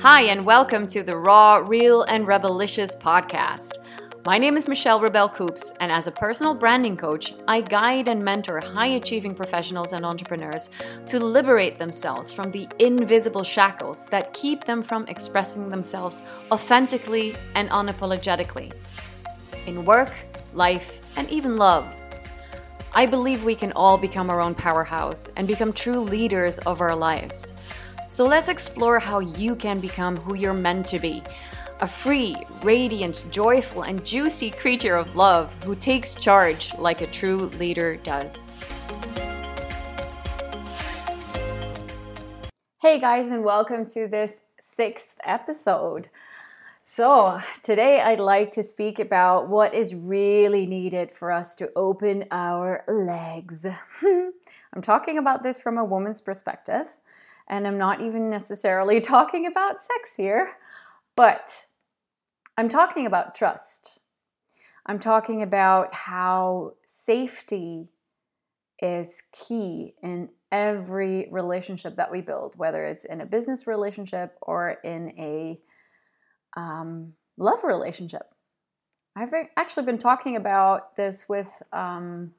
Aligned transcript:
Hi, 0.00 0.22
and 0.22 0.44
welcome 0.44 0.86
to 0.88 1.02
the 1.02 1.16
Raw, 1.16 1.56
Real, 1.56 2.02
and 2.02 2.26
Rebelicious 2.26 2.96
podcast. 2.96 3.78
My 4.26 4.38
name 4.38 4.56
is 4.56 4.68
Michelle 4.68 5.00
Rebel 5.00 5.28
Coops, 5.28 5.72
and 5.80 5.90
as 5.90 6.06
a 6.06 6.12
personal 6.12 6.52
branding 6.54 6.96
coach, 6.96 7.32
I 7.46 7.60
guide 7.60 8.08
and 8.08 8.22
mentor 8.22 8.60
high 8.60 8.88
achieving 8.88 9.34
professionals 9.34 9.92
and 9.92 10.04
entrepreneurs 10.04 10.68
to 11.06 11.18
liberate 11.18 11.78
themselves 11.78 12.32
from 12.32 12.50
the 12.50 12.68
invisible 12.80 13.44
shackles 13.44 14.06
that 14.08 14.34
keep 14.34 14.64
them 14.64 14.82
from 14.82 15.06
expressing 15.06 15.70
themselves 15.70 16.22
authentically 16.50 17.34
and 17.54 17.70
unapologetically 17.70 18.74
in 19.66 19.84
work, 19.84 20.12
life, 20.54 21.00
and 21.16 21.30
even 21.30 21.56
love. 21.56 21.86
I 22.96 23.06
believe 23.06 23.44
we 23.44 23.56
can 23.56 23.72
all 23.72 23.96
become 23.96 24.30
our 24.30 24.40
own 24.40 24.54
powerhouse 24.54 25.28
and 25.36 25.48
become 25.48 25.72
true 25.72 26.00
leaders 26.00 26.58
of 26.58 26.80
our 26.80 26.94
lives. 26.94 27.54
So 28.14 28.22
let's 28.24 28.46
explore 28.46 29.00
how 29.00 29.18
you 29.18 29.56
can 29.56 29.80
become 29.80 30.16
who 30.16 30.36
you're 30.36 30.54
meant 30.54 30.86
to 30.86 31.00
be 31.00 31.20
a 31.80 31.88
free, 31.88 32.36
radiant, 32.62 33.24
joyful, 33.32 33.82
and 33.82 34.06
juicy 34.06 34.52
creature 34.52 34.94
of 34.94 35.16
love 35.16 35.52
who 35.64 35.74
takes 35.74 36.14
charge 36.14 36.72
like 36.78 37.00
a 37.00 37.08
true 37.08 37.46
leader 37.58 37.96
does. 37.96 38.56
Hey 42.80 43.00
guys, 43.00 43.30
and 43.30 43.42
welcome 43.42 43.84
to 43.86 44.06
this 44.06 44.42
sixth 44.60 45.16
episode. 45.24 46.08
So, 46.82 47.40
today 47.64 48.00
I'd 48.00 48.20
like 48.20 48.52
to 48.52 48.62
speak 48.62 49.00
about 49.00 49.48
what 49.48 49.74
is 49.74 49.92
really 49.92 50.66
needed 50.66 51.10
for 51.10 51.32
us 51.32 51.56
to 51.56 51.72
open 51.74 52.26
our 52.30 52.84
legs. 52.86 53.66
I'm 54.04 54.82
talking 54.82 55.18
about 55.18 55.42
this 55.42 55.60
from 55.60 55.78
a 55.78 55.84
woman's 55.84 56.20
perspective, 56.20 56.94
and 57.48 57.66
I'm 57.66 57.78
not 57.78 58.00
even 58.00 58.30
necessarily 58.30 59.00
talking 59.02 59.46
about 59.46 59.82
sex 59.82 60.14
here. 60.16 60.52
But 61.16 61.64
I'm 62.56 62.68
talking 62.68 63.06
about 63.06 63.34
trust. 63.34 64.00
I'm 64.86 64.98
talking 64.98 65.42
about 65.42 65.94
how 65.94 66.74
safety 66.86 67.90
is 68.80 69.22
key 69.32 69.94
in 70.02 70.28
every 70.52 71.28
relationship 71.30 71.94
that 71.96 72.10
we 72.10 72.20
build, 72.20 72.54
whether 72.56 72.84
it's 72.84 73.04
in 73.04 73.20
a 73.20 73.26
business 73.26 73.66
relationship 73.66 74.36
or 74.42 74.76
in 74.84 75.10
a 75.18 75.58
um, 76.56 77.12
love 77.38 77.64
relationship. 77.64 78.26
I've 79.16 79.32
actually 79.56 79.86
been 79.86 79.98
talking 79.98 80.36
about 80.36 80.96
this 80.96 81.28
with 81.28 81.50
um, 81.72 82.32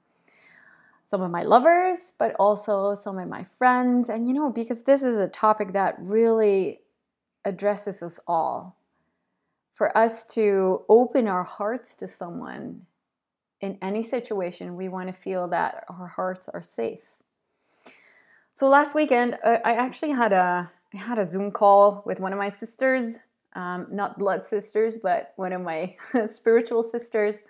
some 1.06 1.22
of 1.22 1.32
my 1.32 1.44
lovers, 1.44 2.14
but 2.18 2.36
also 2.40 2.96
some 2.96 3.18
of 3.20 3.30
my 3.30 3.44
friends. 3.44 4.10
And 4.10 4.28
you 4.28 4.34
know, 4.34 4.50
because 4.50 4.84
this 4.84 5.04
is 5.04 5.18
a 5.18 5.28
topic 5.28 5.74
that 5.74 5.96
really 6.00 6.82
addresses 7.44 8.02
us 8.02 8.20
all. 8.28 8.78
For 9.74 9.96
us 9.98 10.26
to 10.28 10.84
open 10.90 11.28
our 11.28 11.44
hearts 11.44 11.96
to 11.98 12.08
someone 12.08 12.82
in 13.62 13.78
any 13.82 14.04
situation, 14.04 14.76
we 14.76 14.90
want 14.90 15.08
to 15.08 15.14
feel 15.14 15.48
that 15.50 15.86
our 15.90 16.08
hearts 16.08 16.50
are 16.50 16.62
safe. 16.62 17.18
So 18.54 18.70
last 18.70 18.96
weekend, 18.96 19.38
I 19.44 19.74
actually 19.74 20.12
had 20.12 20.32
a 20.32 20.72
I 20.94 20.98
had 20.98 21.20
a 21.20 21.26
Zoom 21.26 21.52
call 21.52 22.04
with 22.06 22.22
one 22.22 22.32
of 22.32 22.40
my 22.40 22.48
sisters, 22.48 23.20
um, 23.54 23.88
not 23.92 24.18
blood 24.18 24.46
sisters, 24.46 24.98
but 24.98 25.34
one 25.36 25.52
of 25.52 25.62
my 25.62 25.96
spiritual 26.26 26.82
sisters. 26.82 27.42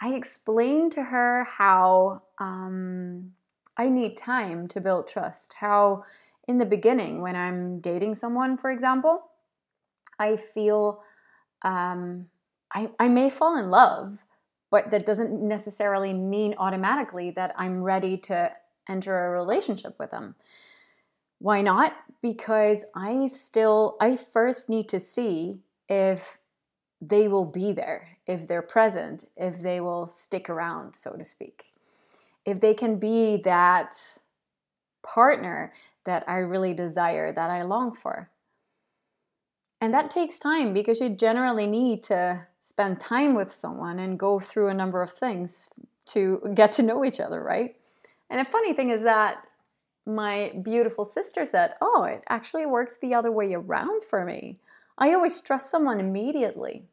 I 0.00 0.14
explained 0.14 0.92
to 0.92 1.02
her 1.02 1.44
how 1.44 2.22
um, 2.38 3.32
I 3.76 3.88
need 3.88 4.16
time 4.16 4.66
to 4.68 4.80
build 4.80 5.08
trust, 5.08 5.54
how 5.54 6.04
in 6.48 6.58
the 6.58 6.64
beginning, 6.64 7.20
when 7.20 7.36
I'm 7.36 7.80
dating 7.80 8.14
someone, 8.14 8.56
for 8.56 8.70
example, 8.70 9.30
I 10.18 10.36
feel 10.36 11.02
um, 11.62 12.26
I, 12.74 12.90
I 12.98 13.08
may 13.08 13.30
fall 13.30 13.58
in 13.58 13.70
love, 13.70 14.24
but 14.70 14.90
that 14.90 15.06
doesn't 15.06 15.46
necessarily 15.46 16.12
mean 16.12 16.54
automatically 16.58 17.30
that 17.32 17.54
I'm 17.56 17.82
ready 17.82 18.16
to 18.18 18.52
enter 18.88 19.26
a 19.26 19.30
relationship 19.30 19.96
with 19.98 20.10
them. 20.10 20.34
Why 21.38 21.62
not? 21.62 21.94
Because 22.22 22.84
I 22.94 23.26
still, 23.26 23.96
I 24.00 24.16
first 24.16 24.68
need 24.68 24.88
to 24.90 25.00
see 25.00 25.60
if 25.88 26.39
they 27.00 27.28
will 27.28 27.46
be 27.46 27.72
there, 27.72 28.16
if 28.26 28.46
they're 28.46 28.62
present, 28.62 29.24
if 29.36 29.60
they 29.60 29.80
will 29.80 30.06
stick 30.06 30.50
around, 30.50 30.94
so 30.94 31.12
to 31.12 31.24
speak. 31.24 31.72
If 32.44 32.60
they 32.60 32.74
can 32.74 32.98
be 32.98 33.38
that 33.44 33.96
partner 35.02 35.72
that 36.04 36.24
I 36.28 36.38
really 36.38 36.74
desire, 36.74 37.32
that 37.32 37.50
I 37.50 37.62
long 37.62 37.94
for. 37.94 38.30
And 39.80 39.94
that 39.94 40.10
takes 40.10 40.38
time 40.38 40.74
because 40.74 41.00
you 41.00 41.08
generally 41.08 41.66
need 41.66 42.02
to 42.04 42.46
spend 42.60 43.00
time 43.00 43.34
with 43.34 43.50
someone 43.50 43.98
and 43.98 44.18
go 44.18 44.38
through 44.38 44.68
a 44.68 44.74
number 44.74 45.00
of 45.02 45.10
things 45.10 45.70
to 46.06 46.52
get 46.54 46.72
to 46.72 46.82
know 46.82 47.04
each 47.04 47.20
other, 47.20 47.42
right? 47.42 47.76
And 48.28 48.40
a 48.40 48.44
funny 48.44 48.74
thing 48.74 48.90
is 48.90 49.02
that 49.02 49.44
my 50.06 50.52
beautiful 50.62 51.04
sister 51.04 51.46
said, 51.46 51.74
Oh, 51.80 52.04
it 52.04 52.24
actually 52.28 52.66
works 52.66 52.98
the 52.98 53.14
other 53.14 53.32
way 53.32 53.54
around 53.54 54.04
for 54.04 54.24
me. 54.24 54.58
I 54.98 55.14
always 55.14 55.40
trust 55.40 55.70
someone 55.70 56.00
immediately. 56.00 56.84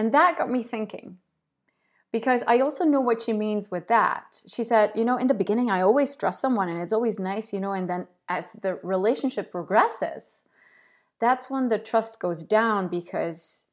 And 0.00 0.12
that 0.12 0.38
got 0.38 0.48
me 0.48 0.62
thinking 0.62 1.18
because 2.10 2.42
I 2.46 2.60
also 2.60 2.84
know 2.86 3.02
what 3.02 3.20
she 3.20 3.34
means 3.34 3.70
with 3.70 3.88
that. 3.88 4.42
She 4.46 4.64
said, 4.64 4.92
you 4.94 5.04
know, 5.04 5.18
in 5.18 5.26
the 5.26 5.34
beginning, 5.34 5.70
I 5.70 5.82
always 5.82 6.16
trust 6.16 6.40
someone 6.40 6.70
and 6.70 6.80
it's 6.80 6.94
always 6.94 7.18
nice, 7.18 7.52
you 7.52 7.60
know, 7.60 7.72
and 7.72 7.86
then 7.86 8.06
as 8.26 8.54
the 8.54 8.76
relationship 8.82 9.50
progresses, 9.50 10.44
that's 11.18 11.50
when 11.50 11.68
the 11.68 11.78
trust 11.78 12.18
goes 12.18 12.42
down 12.42 12.88
because, 12.88 13.64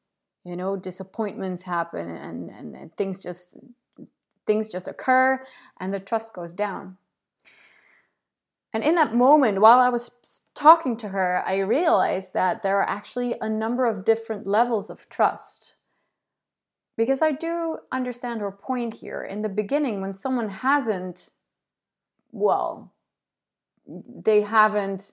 you 0.44 0.54
know, 0.54 0.76
disappointments 0.76 1.62
happen 1.62 2.10
and, 2.10 2.50
and, 2.50 2.76
and 2.76 2.94
things 2.98 3.22
just 3.22 3.56
things 4.44 4.68
just 4.68 4.86
occur 4.86 5.42
and 5.80 5.94
the 5.94 5.98
trust 6.00 6.34
goes 6.34 6.52
down. 6.52 6.98
And 8.74 8.84
in 8.84 8.96
that 8.96 9.14
moment, 9.14 9.62
while 9.62 9.78
I 9.78 9.88
was 9.88 10.42
talking 10.54 10.98
to 10.98 11.08
her, 11.08 11.42
I 11.46 11.60
realized 11.60 12.34
that 12.34 12.62
there 12.62 12.76
are 12.82 12.86
actually 12.86 13.34
a 13.40 13.48
number 13.48 13.86
of 13.86 14.04
different 14.04 14.46
levels 14.46 14.90
of 14.90 15.08
trust 15.08 15.76
because 16.98 17.22
I 17.22 17.30
do 17.30 17.78
understand 17.92 18.40
her 18.40 18.50
point 18.50 18.92
here. 18.92 19.22
In 19.22 19.40
the 19.40 19.48
beginning, 19.48 20.00
when 20.00 20.12
someone 20.12 20.48
hasn't, 20.48 21.30
well, 22.32 22.92
they 23.86 24.42
haven't 24.42 25.12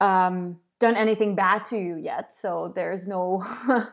um, 0.00 0.58
done 0.78 0.96
anything 0.96 1.34
bad 1.34 1.62
to 1.66 1.76
you 1.76 1.96
yet, 1.96 2.32
so 2.32 2.72
there's 2.74 3.06
no 3.06 3.44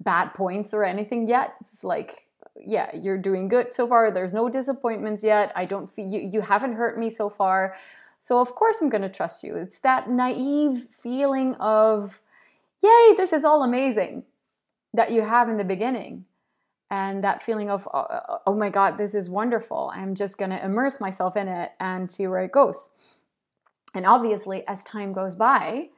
bad 0.00 0.34
points 0.34 0.74
or 0.74 0.84
anything 0.84 1.26
yet. 1.26 1.54
It's 1.62 1.84
like, 1.84 2.26
yeah, 2.54 2.94
you're 2.94 3.16
doing 3.16 3.48
good 3.48 3.72
so 3.72 3.88
far. 3.88 4.10
There's 4.10 4.34
no 4.34 4.50
disappointments 4.50 5.24
yet. 5.24 5.52
I 5.56 5.64
don't 5.64 5.90
feel 5.90 6.06
you, 6.06 6.20
you 6.20 6.42
haven't 6.42 6.74
hurt 6.74 6.98
me 6.98 7.08
so 7.08 7.30
far. 7.30 7.76
So, 8.18 8.40
of 8.40 8.54
course, 8.54 8.82
I'm 8.82 8.90
going 8.90 9.02
to 9.02 9.08
trust 9.08 9.42
you. 9.42 9.56
It's 9.56 9.78
that 9.78 10.10
naive 10.10 10.86
feeling 10.90 11.54
of, 11.54 12.20
yay, 12.82 13.14
this 13.16 13.32
is 13.32 13.42
all 13.42 13.62
amazing 13.62 14.24
that 14.92 15.12
you 15.12 15.22
have 15.22 15.48
in 15.48 15.56
the 15.56 15.64
beginning 15.64 16.26
and 16.90 17.22
that 17.22 17.42
feeling 17.42 17.70
of 17.70 17.86
oh, 17.92 18.06
oh, 18.10 18.38
oh 18.46 18.54
my 18.54 18.70
god 18.70 18.96
this 18.98 19.14
is 19.14 19.28
wonderful. 19.28 19.90
I'm 19.94 20.14
just 20.14 20.38
going 20.38 20.50
to 20.50 20.64
immerse 20.64 21.00
myself 21.00 21.36
in 21.36 21.48
it 21.48 21.72
and 21.80 22.10
see 22.10 22.26
where 22.26 22.44
it 22.44 22.52
goes. 22.52 22.90
And 23.94 24.06
obviously 24.06 24.66
as 24.66 24.84
time 24.84 25.12
goes 25.12 25.34
by 25.34 25.88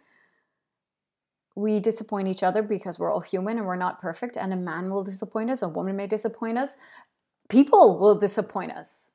we 1.56 1.80
disappoint 1.80 2.28
each 2.28 2.42
other 2.42 2.62
because 2.62 2.98
we're 2.98 3.12
all 3.12 3.20
human 3.20 3.58
and 3.58 3.66
we're 3.66 3.76
not 3.76 4.00
perfect 4.00 4.36
and 4.36 4.52
a 4.52 4.56
man 4.56 4.90
will 4.90 5.04
disappoint 5.04 5.50
us 5.50 5.62
a 5.62 5.68
woman 5.68 5.96
may 5.96 6.06
disappoint 6.06 6.56
us. 6.56 6.76
People 7.48 7.98
will 7.98 8.14
disappoint 8.14 8.72
us. 8.72 9.10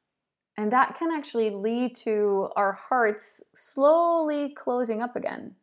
And 0.58 0.72
that 0.72 0.96
can 0.98 1.12
actually 1.12 1.50
lead 1.50 1.96
to 1.98 2.50
our 2.56 2.72
hearts 2.72 3.44
slowly 3.54 4.54
closing 4.54 5.02
up 5.02 5.16
again 5.16 5.56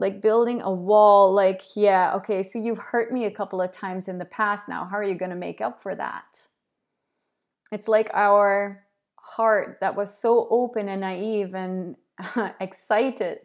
like 0.00 0.22
building 0.22 0.62
a 0.62 0.72
wall 0.72 1.32
like 1.32 1.60
yeah 1.76 2.14
okay 2.14 2.42
so 2.42 2.58
you've 2.58 2.78
hurt 2.78 3.12
me 3.12 3.26
a 3.26 3.30
couple 3.30 3.60
of 3.60 3.70
times 3.70 4.08
in 4.08 4.18
the 4.18 4.24
past 4.24 4.68
now. 4.68 4.86
How 4.86 4.96
are 4.96 5.04
you 5.04 5.14
going 5.14 5.30
to 5.30 5.36
make 5.36 5.60
up 5.60 5.80
for 5.82 5.94
that? 5.94 6.48
It's 7.70 7.86
like 7.86 8.10
our 8.14 8.82
heart 9.16 9.76
that 9.80 9.94
was 9.94 10.16
so 10.16 10.48
open 10.50 10.88
and 10.88 11.02
naive 11.02 11.54
and 11.54 11.96
excited 12.60 13.40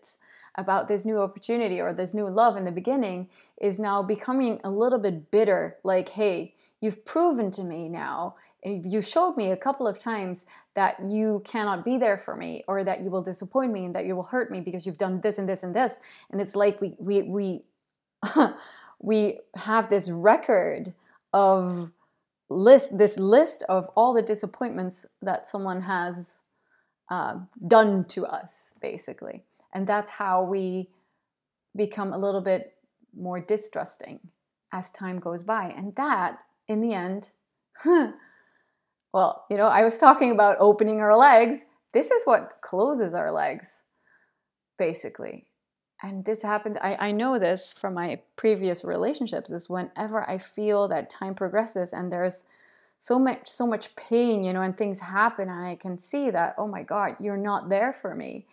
about 0.57 0.87
this 0.87 1.05
new 1.05 1.19
opportunity 1.19 1.81
or 1.81 1.93
this 1.93 2.13
new 2.13 2.29
love 2.29 2.55
in 2.55 2.63
the 2.63 2.71
beginning 2.71 3.29
is 3.61 3.77
now 3.77 4.01
becoming 4.01 4.59
a 4.63 4.69
little 4.69 4.99
bit 4.99 5.29
bitter 5.29 5.75
like 5.83 6.07
hey 6.07 6.54
you've 6.81 7.05
proven 7.05 7.51
to 7.51 7.63
me 7.63 7.89
now 7.89 8.35
you 8.63 9.01
showed 9.01 9.37
me 9.37 9.51
a 9.51 9.57
couple 9.57 9.87
of 9.87 9.99
times 9.99 10.45
that 10.73 10.95
you 11.03 11.41
cannot 11.45 11.85
be 11.85 11.97
there 11.97 12.17
for 12.17 12.35
me 12.35 12.63
or 12.67 12.83
that 12.83 13.03
you 13.03 13.09
will 13.09 13.21
disappoint 13.21 13.71
me 13.71 13.85
and 13.85 13.95
that 13.95 14.05
you 14.05 14.15
will 14.15 14.23
hurt 14.23 14.49
me 14.49 14.59
because 14.59 14.85
you've 14.85 14.97
done 14.97 15.21
this 15.21 15.37
and 15.37 15.47
this 15.47 15.63
and 15.63 15.75
this 15.75 15.99
and 16.31 16.41
it's 16.41 16.55
like 16.55 16.81
we 16.81 16.95
we 16.97 17.21
we 17.21 17.61
we 18.99 19.39
have 19.55 19.89
this 19.89 20.09
record 20.09 20.93
of 21.33 21.91
list 22.49 22.97
this 22.97 23.17
list 23.17 23.63
of 23.69 23.87
all 23.95 24.13
the 24.13 24.21
disappointments 24.21 25.05
that 25.21 25.47
someone 25.47 25.81
has 25.81 26.37
uh, 27.09 27.35
done 27.67 28.03
to 28.05 28.25
us 28.25 28.73
basically 28.81 29.43
and 29.73 29.85
that's 29.85 30.09
how 30.09 30.43
we 30.43 30.89
become 31.75 32.13
a 32.13 32.17
little 32.17 32.41
bit 32.41 32.75
more 33.15 33.39
distrusting 33.39 34.19
as 34.71 34.91
time 34.91 35.19
goes 35.19 35.43
by. 35.43 35.73
And 35.77 35.95
that, 35.95 36.39
in 36.67 36.81
the 36.81 36.93
end, 36.93 37.31
well, 39.13 39.45
you 39.49 39.57
know, 39.57 39.67
I 39.67 39.83
was 39.83 39.97
talking 39.97 40.31
about 40.31 40.57
opening 40.59 40.99
our 40.99 41.17
legs. 41.17 41.59
This 41.93 42.11
is 42.11 42.23
what 42.25 42.61
closes 42.61 43.13
our 43.13 43.31
legs, 43.31 43.83
basically. 44.77 45.47
And 46.03 46.25
this 46.25 46.41
happens, 46.41 46.77
I, 46.81 46.95
I 46.99 47.11
know 47.11 47.39
this 47.39 47.71
from 47.71 47.93
my 47.93 48.19
previous 48.35 48.83
relationships, 48.83 49.49
is 49.49 49.69
whenever 49.69 50.29
I 50.29 50.37
feel 50.37 50.87
that 50.89 51.09
time 51.09 51.35
progresses 51.35 51.93
and 51.93 52.11
there's 52.11 52.43
so 52.97 53.19
much 53.19 53.47
so 53.47 53.67
much 53.67 53.95
pain 53.95 54.43
you 54.43 54.53
know 54.53 54.61
and 54.61 54.77
things 54.77 54.99
happen 54.99 55.49
and 55.49 55.65
i 55.65 55.75
can 55.75 55.97
see 55.97 56.29
that 56.29 56.55
oh 56.57 56.67
my 56.67 56.81
god 56.81 57.15
you're 57.19 57.37
not 57.37 57.69
there 57.69 57.93
for 57.93 58.15
me 58.15 58.45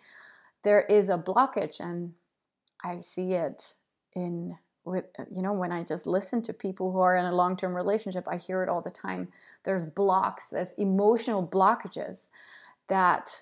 there 0.63 0.81
is 0.81 1.09
a 1.09 1.17
blockage 1.17 1.79
and 1.79 2.13
i 2.83 2.97
see 2.99 3.33
it 3.33 3.73
in 4.15 4.57
with 4.85 5.05
uh, 5.19 5.23
you 5.33 5.41
know 5.41 5.53
when 5.53 5.71
i 5.71 5.83
just 5.83 6.05
listen 6.05 6.41
to 6.41 6.53
people 6.53 6.91
who 6.91 6.99
are 6.99 7.15
in 7.15 7.25
a 7.25 7.35
long-term 7.35 7.75
relationship 7.75 8.27
i 8.27 8.37
hear 8.37 8.63
it 8.63 8.69
all 8.69 8.81
the 8.81 8.91
time. 8.91 9.27
There's 9.63 9.85
blocks 9.85 10.47
there's 10.49 10.73
emotional 10.73 11.45
blockages 11.45 12.29
that 12.89 13.41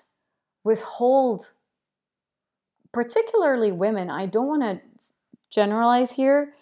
withhold 0.62 1.50
particularly 2.92 3.72
women. 3.72 4.10
I 4.10 4.26
don't 4.26 4.46
want 4.46 4.62
to 4.62 4.80
generalize 5.50 6.12
here 6.12 6.54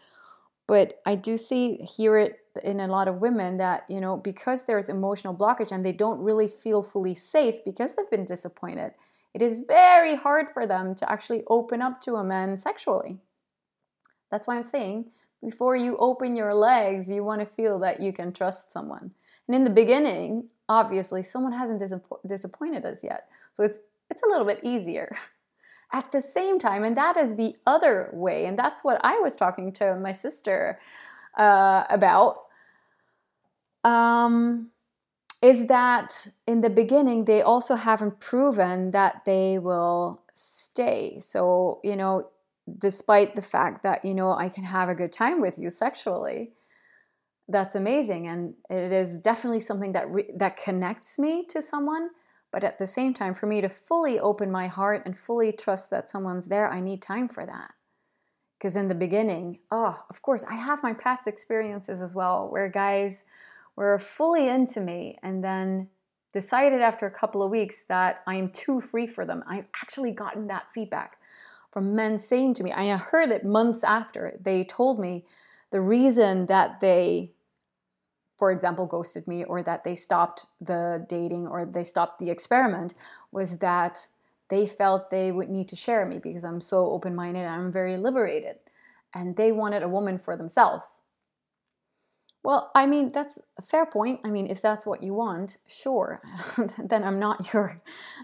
but 0.70 1.00
i 1.04 1.16
do 1.16 1.36
see 1.36 1.74
hear 1.76 2.16
it 2.16 2.38
in 2.62 2.78
a 2.78 2.86
lot 2.86 3.08
of 3.08 3.20
women 3.20 3.58
that 3.58 3.84
you 3.88 4.00
know 4.00 4.16
because 4.16 4.64
there's 4.64 4.88
emotional 4.88 5.34
blockage 5.34 5.72
and 5.72 5.84
they 5.84 5.92
don't 5.92 6.20
really 6.20 6.46
feel 6.46 6.80
fully 6.80 7.14
safe 7.14 7.56
because 7.64 7.94
they've 7.94 8.10
been 8.10 8.24
disappointed 8.24 8.92
it 9.34 9.42
is 9.42 9.60
very 9.66 10.14
hard 10.14 10.48
for 10.54 10.66
them 10.66 10.94
to 10.94 11.10
actually 11.10 11.42
open 11.48 11.82
up 11.82 12.00
to 12.00 12.14
a 12.14 12.24
man 12.24 12.56
sexually 12.56 13.18
that's 14.30 14.46
why 14.46 14.56
i'm 14.56 14.62
saying 14.62 15.06
before 15.42 15.76
you 15.76 15.96
open 15.98 16.36
your 16.36 16.54
legs 16.54 17.08
you 17.10 17.24
want 17.24 17.40
to 17.40 17.46
feel 17.46 17.78
that 17.78 18.00
you 18.00 18.12
can 18.12 18.32
trust 18.32 18.72
someone. 18.72 19.10
And 19.46 19.54
in 19.56 19.64
the 19.64 19.70
beginning 19.70 20.48
obviously 20.68 21.22
someone 21.22 21.52
hasn't 21.52 21.82
disappointed 22.26 22.84
us 22.84 23.02
yet. 23.02 23.28
So 23.52 23.62
it's 23.64 23.78
it's 24.10 24.22
a 24.22 24.26
little 24.26 24.46
bit 24.46 24.60
easier. 24.62 25.16
At 25.92 26.12
the 26.12 26.20
same 26.20 26.60
time 26.60 26.84
and 26.84 26.96
that 26.96 27.16
is 27.16 27.34
the 27.34 27.56
other 27.66 28.10
way 28.12 28.46
and 28.46 28.56
that's 28.56 28.84
what 28.84 29.00
i 29.02 29.18
was 29.18 29.34
talking 29.34 29.72
to 29.72 29.96
my 29.96 30.12
sister 30.12 30.78
uh, 31.36 31.82
about 31.90 32.44
um, 33.82 34.70
is 35.42 35.66
that 35.66 36.28
in 36.46 36.60
the 36.60 36.70
beginning 36.70 37.24
they 37.24 37.42
also 37.42 37.74
haven't 37.74 38.20
proven 38.20 38.90
that 38.92 39.22
they 39.24 39.58
will 39.58 40.22
stay. 40.34 41.18
So, 41.20 41.80
you 41.82 41.96
know, 41.96 42.28
despite 42.78 43.36
the 43.36 43.42
fact 43.42 43.82
that, 43.82 44.04
you 44.04 44.14
know, 44.14 44.32
I 44.32 44.48
can 44.48 44.64
have 44.64 44.88
a 44.88 44.94
good 44.94 45.12
time 45.12 45.40
with 45.40 45.58
you 45.58 45.70
sexually, 45.70 46.52
that's 47.48 47.74
amazing 47.74 48.28
and 48.28 48.54
it 48.68 48.92
is 48.92 49.18
definitely 49.18 49.58
something 49.58 49.90
that 49.90 50.08
re- 50.08 50.30
that 50.36 50.56
connects 50.56 51.18
me 51.18 51.44
to 51.46 51.60
someone 51.60 52.08
but 52.52 52.62
at 52.62 52.78
the 52.78 52.86
same 52.86 53.12
time 53.12 53.34
for 53.34 53.46
me 53.46 53.60
to 53.60 53.68
fully 53.68 54.20
open 54.20 54.52
my 54.52 54.68
heart 54.68 55.02
and 55.04 55.18
fully 55.18 55.50
trust 55.50 55.90
that 55.90 56.08
someone's 56.08 56.46
there 56.46 56.70
i 56.70 56.80
need 56.80 57.02
time 57.02 57.28
for 57.28 57.44
that. 57.44 57.72
Because 58.60 58.76
in 58.76 58.88
the 58.88 58.94
beginning, 58.94 59.58
oh, 59.70 59.98
of 60.10 60.20
course, 60.20 60.44
I 60.44 60.54
have 60.54 60.82
my 60.82 60.92
past 60.92 61.26
experiences 61.26 62.02
as 62.02 62.14
well 62.14 62.48
where 62.50 62.68
guys 62.68 63.24
were 63.74 63.98
fully 63.98 64.48
into 64.48 64.80
me 64.80 65.18
and 65.22 65.42
then 65.42 65.88
decided 66.34 66.82
after 66.82 67.06
a 67.06 67.10
couple 67.10 67.42
of 67.42 67.50
weeks 67.50 67.84
that 67.88 68.20
I 68.26 68.34
am 68.34 68.50
too 68.50 68.78
free 68.78 69.06
for 69.06 69.24
them. 69.24 69.42
I've 69.46 69.64
actually 69.82 70.12
gotten 70.12 70.46
that 70.48 70.70
feedback 70.70 71.16
from 71.70 71.94
men 71.94 72.18
saying 72.18 72.54
to 72.54 72.64
me, 72.64 72.72
I 72.72 72.96
heard 72.96 73.30
it 73.30 73.44
months 73.44 73.84
after 73.84 74.36
they 74.40 74.64
told 74.64 74.98
me 74.98 75.24
the 75.70 75.80
reason 75.80 76.46
that 76.46 76.80
they, 76.80 77.32
for 78.38 78.50
example, 78.50 78.86
ghosted 78.86 79.26
me 79.28 79.44
or 79.44 79.62
that 79.62 79.84
they 79.84 79.94
stopped 79.94 80.46
the 80.60 81.06
dating 81.08 81.46
or 81.46 81.64
they 81.64 81.84
stopped 81.84 82.18
the 82.18 82.30
experiment 82.30 82.94
was 83.30 83.58
that 83.58 84.06
they 84.48 84.66
felt 84.66 85.10
they 85.10 85.30
would 85.30 85.48
need 85.48 85.68
to 85.68 85.76
share 85.76 86.04
me 86.04 86.18
because 86.18 86.44
I'm 86.44 86.60
so 86.60 86.90
open 86.90 87.14
minded 87.14 87.44
and 87.44 87.54
I'm 87.54 87.72
very 87.72 87.96
liberated. 87.96 88.56
And 89.14 89.36
they 89.36 89.52
wanted 89.52 89.82
a 89.82 89.88
woman 89.88 90.18
for 90.18 90.36
themselves. 90.36 90.98
Well, 92.42 92.70
I 92.74 92.86
mean, 92.86 93.12
that's 93.12 93.38
a 93.58 93.62
fair 93.62 93.84
point. 93.86 94.20
I 94.24 94.30
mean, 94.30 94.46
if 94.46 94.62
that's 94.62 94.86
what 94.86 95.02
you 95.02 95.12
want, 95.14 95.58
sure. 95.66 96.20
then 96.78 97.04
I'm 97.04 97.20
not 97.20 97.52
your 97.52 97.80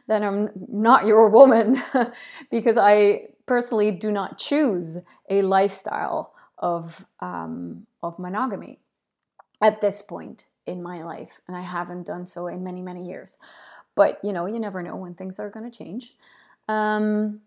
then 0.08 0.22
I'm 0.22 0.50
not 0.68 1.06
your 1.06 1.28
woman 1.28 1.82
because 2.50 2.78
I 2.78 3.28
personally 3.46 3.90
do 3.90 4.10
not 4.10 4.38
choose 4.38 4.98
a 5.30 5.42
lifestyle 5.42 6.34
of 6.58 7.06
um, 7.20 7.86
of 8.02 8.18
monogamy 8.18 8.80
at 9.60 9.80
this 9.80 10.02
point 10.02 10.46
in 10.66 10.82
my 10.82 11.02
life, 11.04 11.40
and 11.48 11.56
I 11.56 11.62
haven't 11.62 12.06
done 12.06 12.26
so 12.26 12.46
in 12.48 12.62
many 12.62 12.82
many 12.82 13.06
years. 13.06 13.36
But 13.94 14.20
you 14.22 14.32
know, 14.32 14.46
you 14.46 14.58
never 14.58 14.82
know 14.82 14.96
when 14.96 15.14
things 15.14 15.38
are 15.38 15.50
going 15.50 15.70
to 15.70 15.76
change. 15.76 16.16
Um, 16.68 17.40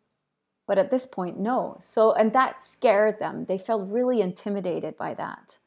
but 0.70 0.78
at 0.78 0.92
this 0.92 1.08
point, 1.08 1.40
no. 1.40 1.78
So, 1.82 2.14
and 2.14 2.32
that 2.34 2.62
scared 2.62 3.18
them. 3.18 3.46
They 3.46 3.58
felt 3.58 3.90
really 3.90 4.22
intimidated 4.22 4.96
by 4.98 5.16
that. 5.16 5.58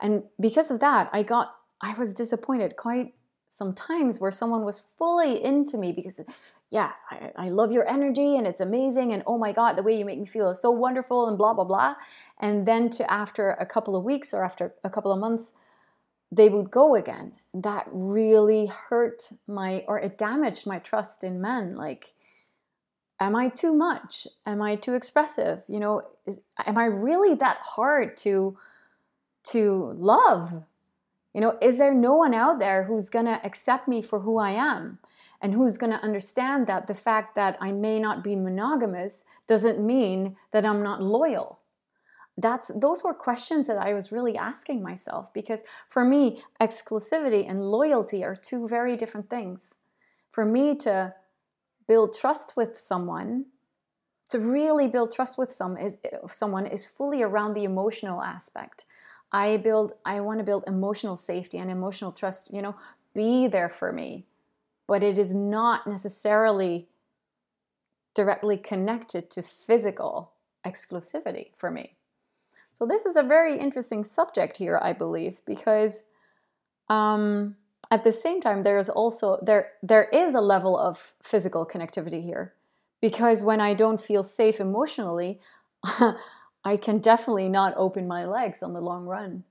And 0.00 0.24
because 0.40 0.72
of 0.72 0.80
that, 0.80 1.08
I 1.12 1.22
got, 1.22 1.54
I 1.80 1.94
was 1.94 2.12
disappointed 2.12 2.74
quite 2.74 3.14
some 3.48 3.72
times 3.72 4.20
where 4.20 4.30
someone 4.30 4.64
was 4.64 4.84
fully 4.98 5.42
into 5.42 5.76
me 5.76 5.92
because, 5.92 6.20
yeah, 6.70 6.92
I, 7.10 7.30
I 7.36 7.48
love 7.48 7.72
your 7.72 7.88
energy 7.88 8.36
and 8.36 8.46
it's 8.46 8.60
amazing. 8.60 9.12
And 9.12 9.22
oh 9.26 9.38
my 9.38 9.52
God, 9.52 9.74
the 9.74 9.82
way 9.82 9.98
you 9.98 10.04
make 10.04 10.18
me 10.18 10.26
feel 10.26 10.50
is 10.50 10.60
so 10.60 10.70
wonderful 10.70 11.28
and 11.28 11.38
blah, 11.38 11.54
blah, 11.54 11.64
blah. 11.64 11.94
And 12.40 12.66
then 12.66 12.90
to 12.90 13.10
after 13.10 13.50
a 13.50 13.66
couple 13.66 13.96
of 13.96 14.04
weeks 14.04 14.32
or 14.34 14.44
after 14.44 14.74
a 14.84 14.90
couple 14.90 15.12
of 15.12 15.18
months, 15.18 15.54
they 16.30 16.48
would 16.48 16.70
go 16.70 16.94
again. 16.94 17.32
That 17.54 17.86
really 17.90 18.66
hurt 18.66 19.32
my, 19.46 19.84
or 19.88 19.98
it 19.98 20.18
damaged 20.18 20.66
my 20.66 20.78
trust 20.78 21.24
in 21.24 21.40
men. 21.40 21.74
Like, 21.74 22.12
am 23.20 23.34
I 23.34 23.48
too 23.48 23.72
much? 23.72 24.26
Am 24.46 24.62
I 24.62 24.76
too 24.76 24.94
expressive? 24.94 25.62
You 25.68 25.80
know, 25.80 26.02
is, 26.26 26.40
am 26.66 26.76
I 26.78 26.84
really 26.84 27.34
that 27.36 27.58
hard 27.62 28.16
to 28.18 28.58
to 29.44 29.94
love? 29.96 30.64
You 31.34 31.40
know, 31.40 31.58
is 31.60 31.78
there 31.78 31.94
no 31.94 32.14
one 32.14 32.34
out 32.34 32.58
there 32.58 32.84
who's 32.84 33.10
going 33.10 33.26
to 33.26 33.44
accept 33.44 33.86
me 33.86 34.02
for 34.02 34.20
who 34.20 34.38
I 34.38 34.50
am? 34.50 34.98
And 35.40 35.54
who's 35.54 35.78
going 35.78 35.92
to 35.92 36.02
understand 36.02 36.66
that 36.66 36.88
the 36.88 36.94
fact 36.94 37.36
that 37.36 37.56
I 37.60 37.70
may 37.70 38.00
not 38.00 38.24
be 38.24 38.34
monogamous 38.34 39.24
doesn't 39.46 39.78
mean 39.78 40.36
that 40.50 40.66
I'm 40.66 40.82
not 40.82 41.00
loyal? 41.00 41.60
that's 42.38 42.68
those 42.76 43.02
were 43.02 43.12
questions 43.12 43.66
that 43.66 43.78
I 43.78 43.92
was 43.92 44.12
really 44.12 44.36
asking 44.36 44.82
myself 44.82 45.32
because 45.34 45.64
for 45.88 46.04
me 46.04 46.40
exclusivity 46.60 47.48
and 47.48 47.70
loyalty 47.70 48.24
are 48.24 48.36
two 48.36 48.68
very 48.68 48.96
different 48.96 49.28
things. 49.28 49.74
For 50.30 50.44
me 50.44 50.76
to 50.76 51.14
build 51.88 52.16
trust 52.16 52.56
with 52.56 52.78
someone, 52.78 53.46
to 54.30 54.38
really 54.38 54.86
build 54.86 55.12
trust 55.12 55.36
with 55.36 55.52
some 55.52 55.76
is 55.76 55.98
someone 56.30 56.66
is 56.66 56.86
fully 56.86 57.22
around 57.22 57.54
the 57.54 57.64
emotional 57.64 58.22
aspect. 58.22 58.84
I 59.32 59.56
build 59.58 59.92
I 60.04 60.20
want 60.20 60.38
to 60.38 60.44
build 60.44 60.64
emotional 60.66 61.16
safety 61.16 61.58
and 61.58 61.70
emotional 61.70 62.12
trust, 62.12 62.52
you 62.52 62.62
know, 62.62 62.76
be 63.14 63.46
there 63.46 63.68
for 63.68 63.92
me. 63.92 64.26
But 64.86 65.02
it 65.02 65.18
is 65.18 65.34
not 65.34 65.86
necessarily 65.86 66.88
directly 68.14 68.56
connected 68.56 69.30
to 69.30 69.42
physical 69.42 70.32
exclusivity 70.66 71.50
for 71.56 71.70
me. 71.70 71.96
So 72.72 72.86
this 72.86 73.06
is 73.06 73.16
a 73.16 73.22
very 73.22 73.58
interesting 73.58 74.04
subject 74.04 74.56
here, 74.56 74.78
I 74.82 74.92
believe, 74.92 75.40
because 75.44 76.04
um, 76.88 77.56
at 77.90 78.04
the 78.04 78.12
same 78.12 78.40
time 78.40 78.62
there 78.62 78.78
is 78.78 78.88
also 78.88 79.38
there 79.42 79.72
there 79.82 80.04
is 80.04 80.34
a 80.34 80.40
level 80.40 80.78
of 80.78 81.14
physical 81.22 81.66
connectivity 81.66 82.22
here, 82.22 82.54
because 83.00 83.42
when 83.42 83.60
I 83.60 83.74
don't 83.74 84.00
feel 84.00 84.24
safe 84.24 84.60
emotionally, 84.60 85.40
I 86.64 86.76
can 86.76 86.98
definitely 86.98 87.48
not 87.48 87.74
open 87.76 88.06
my 88.06 88.24
legs 88.24 88.62
on 88.62 88.72
the 88.72 88.80
long 88.80 89.06
run. 89.06 89.44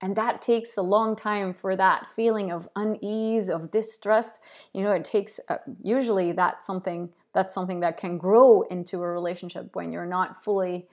And 0.00 0.16
that 0.16 0.42
takes 0.42 0.76
a 0.76 0.82
long 0.82 1.14
time 1.14 1.54
for 1.54 1.76
that 1.76 2.08
feeling 2.08 2.50
of 2.50 2.68
unease, 2.74 3.48
of 3.48 3.70
distrust. 3.70 4.40
You 4.72 4.82
know, 4.82 4.90
it 4.90 5.04
takes 5.04 5.38
uh, 5.48 5.58
usually 5.82 6.32
that's 6.32 6.66
something 6.66 7.10
that's 7.32 7.54
something 7.54 7.80
that 7.80 7.96
can 7.96 8.18
grow 8.18 8.62
into 8.62 9.02
a 9.02 9.08
relationship 9.08 9.74
when 9.74 9.92
you're 9.92 10.04
not 10.04 10.42
fully 10.44 10.86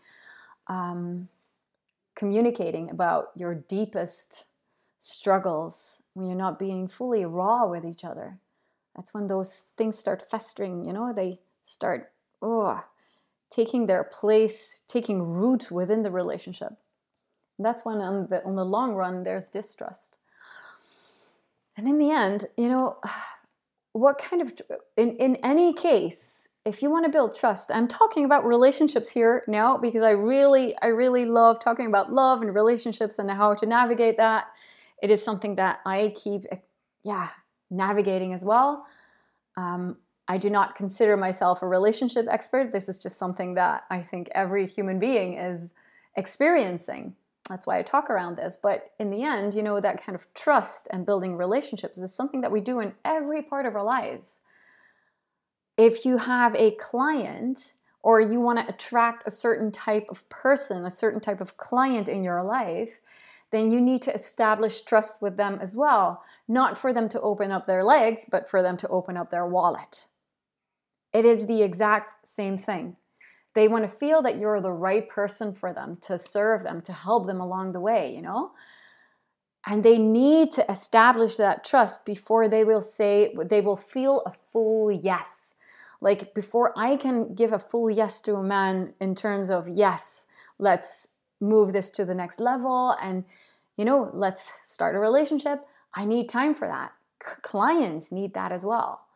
um, 0.68 1.28
communicating 2.16 2.92
about 2.92 3.32
your 3.36 3.56
deepest 3.56 4.46
struggles, 5.00 5.98
when 6.14 6.28
you're 6.28 6.38
not 6.38 6.60
being 6.60 6.88
fully 6.88 7.26
raw 7.26 7.66
with 7.68 7.84
each 7.84 8.06
other. 8.06 8.38
That's 8.96 9.14
when 9.14 9.28
those 9.28 9.66
things 9.76 9.98
start 9.98 10.24
festering, 10.30 10.86
you 10.86 10.94
know, 10.94 11.14
they 11.14 11.40
start 11.64 12.12
oh, 12.42 12.84
taking 13.50 13.88
their 13.88 14.04
place, 14.04 14.84
taking 14.88 15.22
root 15.22 15.72
within 15.72 16.04
the 16.04 16.12
relationship. 16.12 16.74
That's 17.58 17.84
when, 17.84 17.98
on 17.98 18.28
the, 18.30 18.44
on 18.46 18.56
the 18.56 18.66
long 18.66 18.96
run, 18.96 19.24
there's 19.24 19.50
distrust. 19.50 20.18
And 21.76 21.88
in 21.88 21.98
the 21.98 22.12
end, 22.12 22.46
you 22.58 22.70
know, 22.70 22.98
what 23.94 24.18
kind 24.18 24.42
of, 24.42 24.54
in, 24.98 25.18
in 25.18 25.36
any 25.38 25.74
case, 25.74 26.48
if 26.66 26.84
you 26.84 26.92
want 26.92 27.06
to 27.06 27.12
build 27.12 27.36
trust, 27.36 27.72
I'm 27.72 27.88
talking 27.88 28.26
about 28.26 28.46
relationships 28.46 29.10
here 29.10 29.44
now 29.48 29.78
because 29.78 30.04
I 30.04 30.12
really, 30.12 30.76
I 30.82 30.88
really 30.88 31.26
love 31.26 31.60
talking 31.60 31.88
about 31.88 32.12
love 32.12 32.42
and 32.42 32.54
relationships 32.54 33.18
and 33.18 33.30
how 33.32 33.56
to 33.56 33.66
navigate 33.66 34.18
that. 34.18 34.46
It 35.02 35.10
is 35.10 35.24
something 35.24 35.56
that 35.56 35.80
I 35.86 36.14
keep, 36.16 36.46
yeah, 37.04 37.30
navigating 37.72 38.34
as 38.34 38.44
well. 38.44 38.86
Um, 39.58 39.98
I 40.30 40.38
do 40.38 40.52
not 40.52 40.76
consider 40.76 41.18
myself 41.18 41.64
a 41.64 41.68
relationship 41.68 42.28
expert. 42.30 42.72
This 42.72 42.88
is 42.88 43.02
just 43.02 43.18
something 43.18 43.56
that 43.56 43.86
I 43.90 44.04
think 44.04 44.30
every 44.36 44.68
human 44.68 45.00
being 45.00 45.34
is 45.34 45.74
experiencing. 46.16 47.16
That's 47.50 47.66
why 47.66 47.80
I 47.80 47.82
talk 47.82 48.12
around 48.12 48.38
this. 48.38 48.56
But 48.62 48.92
in 49.00 49.10
the 49.10 49.24
end, 49.24 49.56
you 49.56 49.64
know, 49.64 49.82
that 49.82 50.04
kind 50.04 50.16
of 50.16 50.32
trust 50.36 50.88
and 50.92 51.04
building 51.04 51.36
relationships 51.36 51.98
is 51.98 52.14
something 52.14 52.42
that 52.42 52.52
we 52.52 52.62
do 52.62 52.80
in 52.80 52.94
every 53.04 53.42
part 53.42 53.66
of 53.66 53.76
our 53.76 53.84
lives. 53.84 54.42
If 55.78 56.06
you 56.06 56.18
have 56.18 56.54
a 56.54 56.72
client 56.76 57.74
or 58.04 58.22
you 58.22 58.40
want 58.40 58.60
to 58.60 58.72
attract 58.72 59.24
a 59.26 59.32
certain 59.32 59.72
type 59.72 60.06
of 60.10 60.30
person, 60.30 60.86
a 60.86 60.92
certain 60.92 61.22
type 61.22 61.42
of 61.42 61.58
client 61.58 62.08
in 62.08 62.22
your 62.22 62.44
life, 62.44 63.00
then 63.50 63.72
you 63.72 63.82
need 63.82 64.04
to 64.04 64.14
establish 64.14 64.82
trust 64.82 65.24
with 65.24 65.38
them 65.38 65.58
as 65.60 65.76
well. 65.76 66.24
Not 66.48 66.78
for 66.78 66.94
them 66.94 67.10
to 67.10 67.22
open 67.22 67.52
up 67.52 67.66
their 67.66 67.84
legs, 67.84 68.28
but 68.30 68.48
for 68.48 68.62
them 68.62 68.78
to 68.78 68.88
open 68.90 69.18
up 69.18 69.32
their 69.32 69.48
wallet. 69.48 70.06
It 71.14 71.26
is 71.26 71.48
the 71.48 71.62
exact 71.62 72.28
same 72.28 72.58
thing. 72.58 72.96
They 73.56 73.68
want 73.68 73.84
to 73.84 73.90
feel 73.90 74.22
that 74.22 74.38
you're 74.38 74.62
the 74.62 74.72
right 74.72 75.10
person 75.10 75.54
for 75.54 75.74
them 75.74 75.98
to 76.02 76.20
serve 76.20 76.64
them, 76.64 76.82
to 76.82 76.94
help 76.94 77.26
them 77.26 77.42
along 77.42 77.72
the 77.72 77.80
way, 77.80 78.14
you 78.14 78.22
know? 78.22 78.52
And 79.66 79.84
they 79.84 79.98
need 79.98 80.52
to 80.52 80.72
establish 80.72 81.36
that 81.38 81.64
trust 81.64 82.06
before 82.06 82.48
they 82.48 82.64
will 82.64 82.82
say, 82.82 83.36
they 83.46 83.62
will 83.62 83.76
feel 83.76 84.22
a 84.26 84.32
full 84.32 84.92
yes. 84.92 85.56
Like 86.00 86.34
before 86.34 86.74
I 86.78 86.96
can 86.96 87.34
give 87.34 87.52
a 87.52 87.60
full 87.60 87.90
yes 87.90 88.22
to 88.22 88.36
a 88.36 88.44
man 88.44 88.94
in 89.02 89.16
terms 89.16 89.50
of, 89.50 89.68
yes, 89.68 90.28
let's 90.60 91.10
move 91.42 91.74
this 91.74 91.90
to 91.92 92.06
the 92.06 92.16
next 92.16 92.40
level 92.40 92.96
and, 93.02 93.26
you 93.78 93.84
know, 93.84 94.12
let's 94.14 94.52
start 94.64 94.96
a 94.96 95.00
relationship, 95.00 95.66
I 95.94 96.06
need 96.06 96.30
time 96.30 96.54
for 96.54 96.68
that. 96.68 96.94
C- 97.26 97.42
clients 97.42 98.12
need 98.12 98.34
that 98.36 98.52
as 98.52 98.66
well 98.66 99.09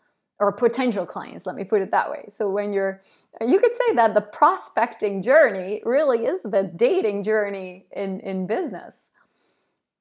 or 0.43 0.51
potential 0.51 1.05
clients 1.05 1.45
let 1.45 1.55
me 1.55 1.63
put 1.63 1.81
it 1.81 1.91
that 1.91 2.11
way. 2.11 2.25
So 2.29 2.49
when 2.49 2.73
you're 2.73 3.01
you 3.39 3.59
could 3.59 3.73
say 3.73 3.95
that 3.95 4.13
the 4.13 4.21
prospecting 4.21 5.23
journey 5.23 5.81
really 5.85 6.25
is 6.25 6.43
the 6.43 6.69
dating 6.75 7.23
journey 7.23 7.85
in 7.91 8.19
in 8.19 8.45
business. 8.45 9.09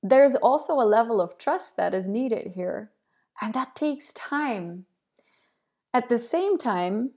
There's 0.02 0.34
also 0.34 0.75
a 0.75 0.92
level 0.99 1.20
of 1.20 1.38
trust 1.38 1.76
that 1.76 1.94
is 1.94 2.08
needed 2.08 2.52
here 2.56 2.90
and 3.40 3.54
that 3.54 3.76
takes 3.76 4.12
time. 4.14 4.87
At 5.94 6.08
the 6.08 6.18
same 6.18 6.58
time 6.58 7.12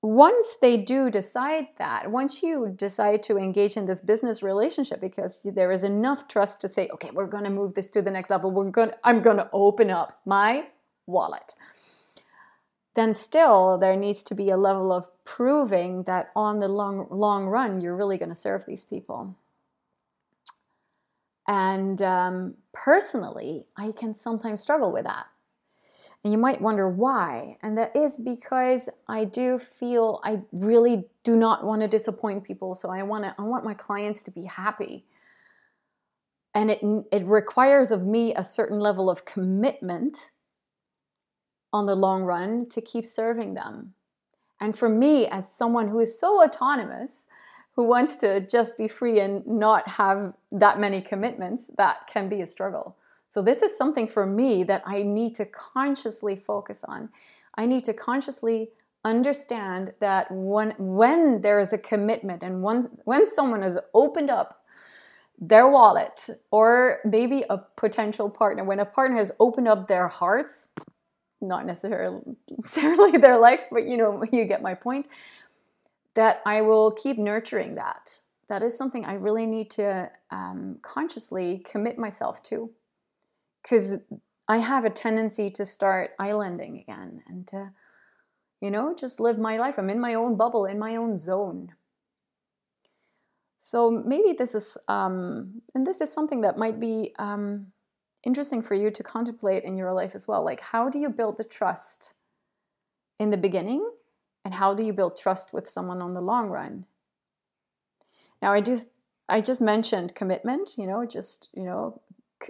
once 0.00 0.58
they 0.60 0.76
do 0.76 1.10
decide 1.10 1.66
that 1.78 2.10
once 2.10 2.42
you 2.42 2.72
decide 2.76 3.22
to 3.22 3.38
engage 3.38 3.76
in 3.76 3.86
this 3.86 4.02
business 4.02 4.42
relationship 4.42 5.00
because 5.00 5.42
there 5.56 5.72
is 5.72 5.82
enough 5.82 6.28
trust 6.28 6.60
to 6.60 6.68
say 6.68 6.88
okay 6.92 7.10
we're 7.12 7.34
going 7.36 7.48
to 7.50 7.58
move 7.60 7.74
this 7.74 7.88
to 7.88 8.02
the 8.02 8.10
next 8.10 8.30
level. 8.30 8.52
We're 8.52 8.70
going 8.70 8.92
i'm 9.02 9.22
going 9.22 9.38
to 9.38 9.50
open 9.52 9.90
up 9.90 10.20
my 10.24 10.68
wallet 11.06 11.54
then 12.94 13.14
still 13.14 13.76
there 13.78 13.96
needs 13.96 14.22
to 14.22 14.34
be 14.34 14.50
a 14.50 14.56
level 14.56 14.92
of 14.92 15.10
proving 15.24 16.04
that 16.04 16.30
on 16.34 16.60
the 16.60 16.68
long 16.68 17.06
long 17.10 17.46
run 17.46 17.80
you're 17.80 17.96
really 17.96 18.18
going 18.18 18.28
to 18.28 18.34
serve 18.34 18.64
these 18.66 18.84
people. 18.84 19.36
And 21.46 22.00
um, 22.00 22.54
personally 22.72 23.66
i 23.76 23.92
can 23.92 24.14
sometimes 24.14 24.60
struggle 24.60 24.92
with 24.92 25.04
that. 25.04 25.26
And 26.22 26.32
you 26.32 26.38
might 26.38 26.60
wonder 26.60 26.88
why 26.88 27.58
and 27.62 27.76
that 27.76 27.94
is 27.94 28.18
because 28.18 28.88
i 29.08 29.24
do 29.24 29.58
feel 29.58 30.20
i 30.24 30.40
really 30.52 31.04
do 31.22 31.36
not 31.36 31.64
want 31.64 31.82
to 31.82 31.88
disappoint 31.88 32.44
people 32.44 32.74
so 32.74 32.90
i 32.90 33.02
want 33.02 33.24
to 33.24 33.34
i 33.38 33.42
want 33.42 33.64
my 33.64 33.74
clients 33.74 34.22
to 34.22 34.30
be 34.30 34.44
happy. 34.44 35.04
And 36.54 36.70
it 36.70 36.80
it 37.12 37.24
requires 37.26 37.90
of 37.90 38.06
me 38.06 38.34
a 38.34 38.44
certain 38.44 38.78
level 38.78 39.10
of 39.10 39.24
commitment 39.24 40.30
on 41.74 41.86
the 41.86 41.96
long 41.96 42.22
run 42.22 42.66
to 42.70 42.80
keep 42.80 43.04
serving 43.04 43.52
them. 43.54 43.92
And 44.60 44.78
for 44.78 44.88
me, 44.88 45.26
as 45.26 45.52
someone 45.52 45.88
who 45.88 45.98
is 45.98 46.18
so 46.18 46.42
autonomous, 46.42 47.26
who 47.74 47.82
wants 47.82 48.14
to 48.16 48.40
just 48.40 48.78
be 48.78 48.86
free 48.86 49.18
and 49.18 49.44
not 49.44 49.88
have 49.88 50.32
that 50.52 50.78
many 50.78 51.02
commitments, 51.02 51.72
that 51.76 52.06
can 52.06 52.28
be 52.28 52.40
a 52.40 52.46
struggle. 52.46 52.96
So, 53.26 53.42
this 53.42 53.62
is 53.62 53.76
something 53.76 54.06
for 54.06 54.24
me 54.24 54.62
that 54.62 54.84
I 54.86 55.02
need 55.02 55.34
to 55.34 55.46
consciously 55.46 56.36
focus 56.36 56.84
on. 56.84 57.08
I 57.56 57.66
need 57.66 57.82
to 57.84 57.92
consciously 57.92 58.70
understand 59.04 59.92
that 59.98 60.30
when, 60.30 60.74
when 60.78 61.40
there 61.40 61.58
is 61.58 61.72
a 61.72 61.78
commitment 61.78 62.44
and 62.44 62.62
when, 62.62 62.88
when 63.04 63.26
someone 63.26 63.62
has 63.62 63.76
opened 63.92 64.30
up 64.30 64.64
their 65.40 65.68
wallet 65.68 66.28
or 66.52 67.00
maybe 67.04 67.44
a 67.50 67.58
potential 67.58 68.30
partner, 68.30 68.62
when 68.62 68.78
a 68.78 68.84
partner 68.84 69.16
has 69.16 69.32
opened 69.40 69.66
up 69.66 69.88
their 69.88 70.06
hearts, 70.06 70.68
not 71.48 71.66
necessarily, 71.66 72.22
their 73.20 73.38
legs, 73.38 73.64
but 73.70 73.86
you 73.86 73.96
know, 73.96 74.24
you 74.32 74.44
get 74.44 74.62
my 74.62 74.74
point. 74.74 75.06
That 76.14 76.42
I 76.46 76.60
will 76.60 76.92
keep 76.92 77.18
nurturing 77.18 77.74
that. 77.74 78.20
That 78.48 78.62
is 78.62 78.76
something 78.76 79.04
I 79.04 79.14
really 79.14 79.46
need 79.46 79.70
to 79.70 80.10
um, 80.30 80.78
consciously 80.82 81.62
commit 81.64 81.98
myself 81.98 82.42
to. 82.44 82.70
Because 83.62 83.96
I 84.46 84.58
have 84.58 84.84
a 84.84 84.90
tendency 84.90 85.50
to 85.50 85.64
start 85.64 86.10
islanding 86.18 86.78
again 86.78 87.22
and 87.26 87.46
to, 87.48 87.72
you 88.60 88.70
know, 88.70 88.94
just 88.94 89.18
live 89.18 89.38
my 89.38 89.56
life. 89.56 89.78
I'm 89.78 89.90
in 89.90 90.00
my 90.00 90.14
own 90.14 90.36
bubble, 90.36 90.66
in 90.66 90.78
my 90.78 90.96
own 90.96 91.16
zone. 91.16 91.72
So 93.58 93.90
maybe 93.90 94.34
this 94.36 94.54
is, 94.54 94.76
um, 94.88 95.62
and 95.74 95.86
this 95.86 96.02
is 96.02 96.12
something 96.12 96.42
that 96.42 96.58
might 96.58 96.78
be 96.78 97.14
um, 97.18 97.68
interesting 98.24 98.62
for 98.62 98.74
you 98.74 98.90
to 98.90 99.02
contemplate 99.02 99.64
in 99.64 99.76
your 99.76 99.92
life 99.92 100.14
as 100.14 100.26
well. 100.26 100.44
Like, 100.44 100.60
how 100.60 100.88
do 100.88 100.98
you 100.98 101.08
build 101.08 101.36
the 101.36 101.44
trust 101.44 102.14
in 103.18 103.30
the 103.30 103.36
beginning? 103.36 103.88
And 104.44 104.52
how 104.52 104.74
do 104.74 104.84
you 104.84 104.92
build 104.92 105.16
trust 105.16 105.52
with 105.52 105.68
someone 105.68 106.02
on 106.02 106.14
the 106.14 106.20
long 106.20 106.48
run? 106.48 106.84
Now, 108.42 108.52
I 108.52 108.60
do, 108.60 108.80
I 109.28 109.40
just 109.40 109.60
mentioned 109.60 110.14
commitment, 110.14 110.74
you 110.76 110.86
know, 110.86 111.06
just, 111.06 111.48
you 111.54 111.62
know, 111.62 112.00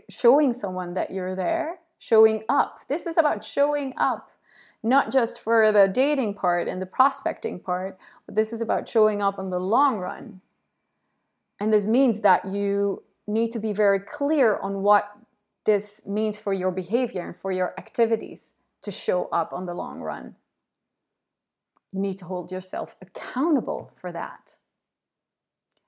showing 0.09 0.53
someone 0.53 0.95
that 0.95 1.11
you're 1.11 1.37
there, 1.37 1.79
showing 1.99 2.43
up. 2.49 2.81
This 2.89 3.07
is 3.07 3.17
about 3.17 3.45
showing 3.45 3.95
up, 3.97 4.31
not 4.83 5.13
just 5.13 5.41
for 5.41 5.71
the 5.71 5.87
dating 5.87 6.35
part 6.35 6.67
and 6.67 6.83
the 6.83 6.87
prospecting 6.87 7.61
part, 7.61 7.97
but 8.27 8.35
this 8.35 8.53
is 8.53 8.61
about 8.61 8.89
showing 8.89 9.23
up 9.23 9.39
in 9.39 9.51
the 9.51 9.61
long 9.61 9.99
run. 9.99 10.41
And 11.61 11.73
this 11.73 11.85
means 11.85 12.21
that 12.23 12.45
you 12.45 13.03
need 13.27 13.53
to 13.53 13.61
be 13.61 13.73
very 13.73 14.01
clear 14.01 14.59
on 14.59 14.83
what 14.83 15.17
this 15.65 16.07
means 16.07 16.39
for 16.39 16.53
your 16.53 16.71
behavior 16.71 17.23
and 17.23 17.37
for 17.37 17.53
your 17.53 17.75
activities 17.79 18.53
to 18.83 18.91
show 18.91 19.27
up 19.27 19.53
on 19.53 19.67
the 19.67 19.75
long 19.75 20.01
run. 20.01 20.37
You 21.93 22.01
need 22.01 22.19
to 22.19 22.25
hold 22.25 22.53
yourself 22.53 22.97
accountable 23.01 23.93
for 23.97 24.13
that. 24.13 24.57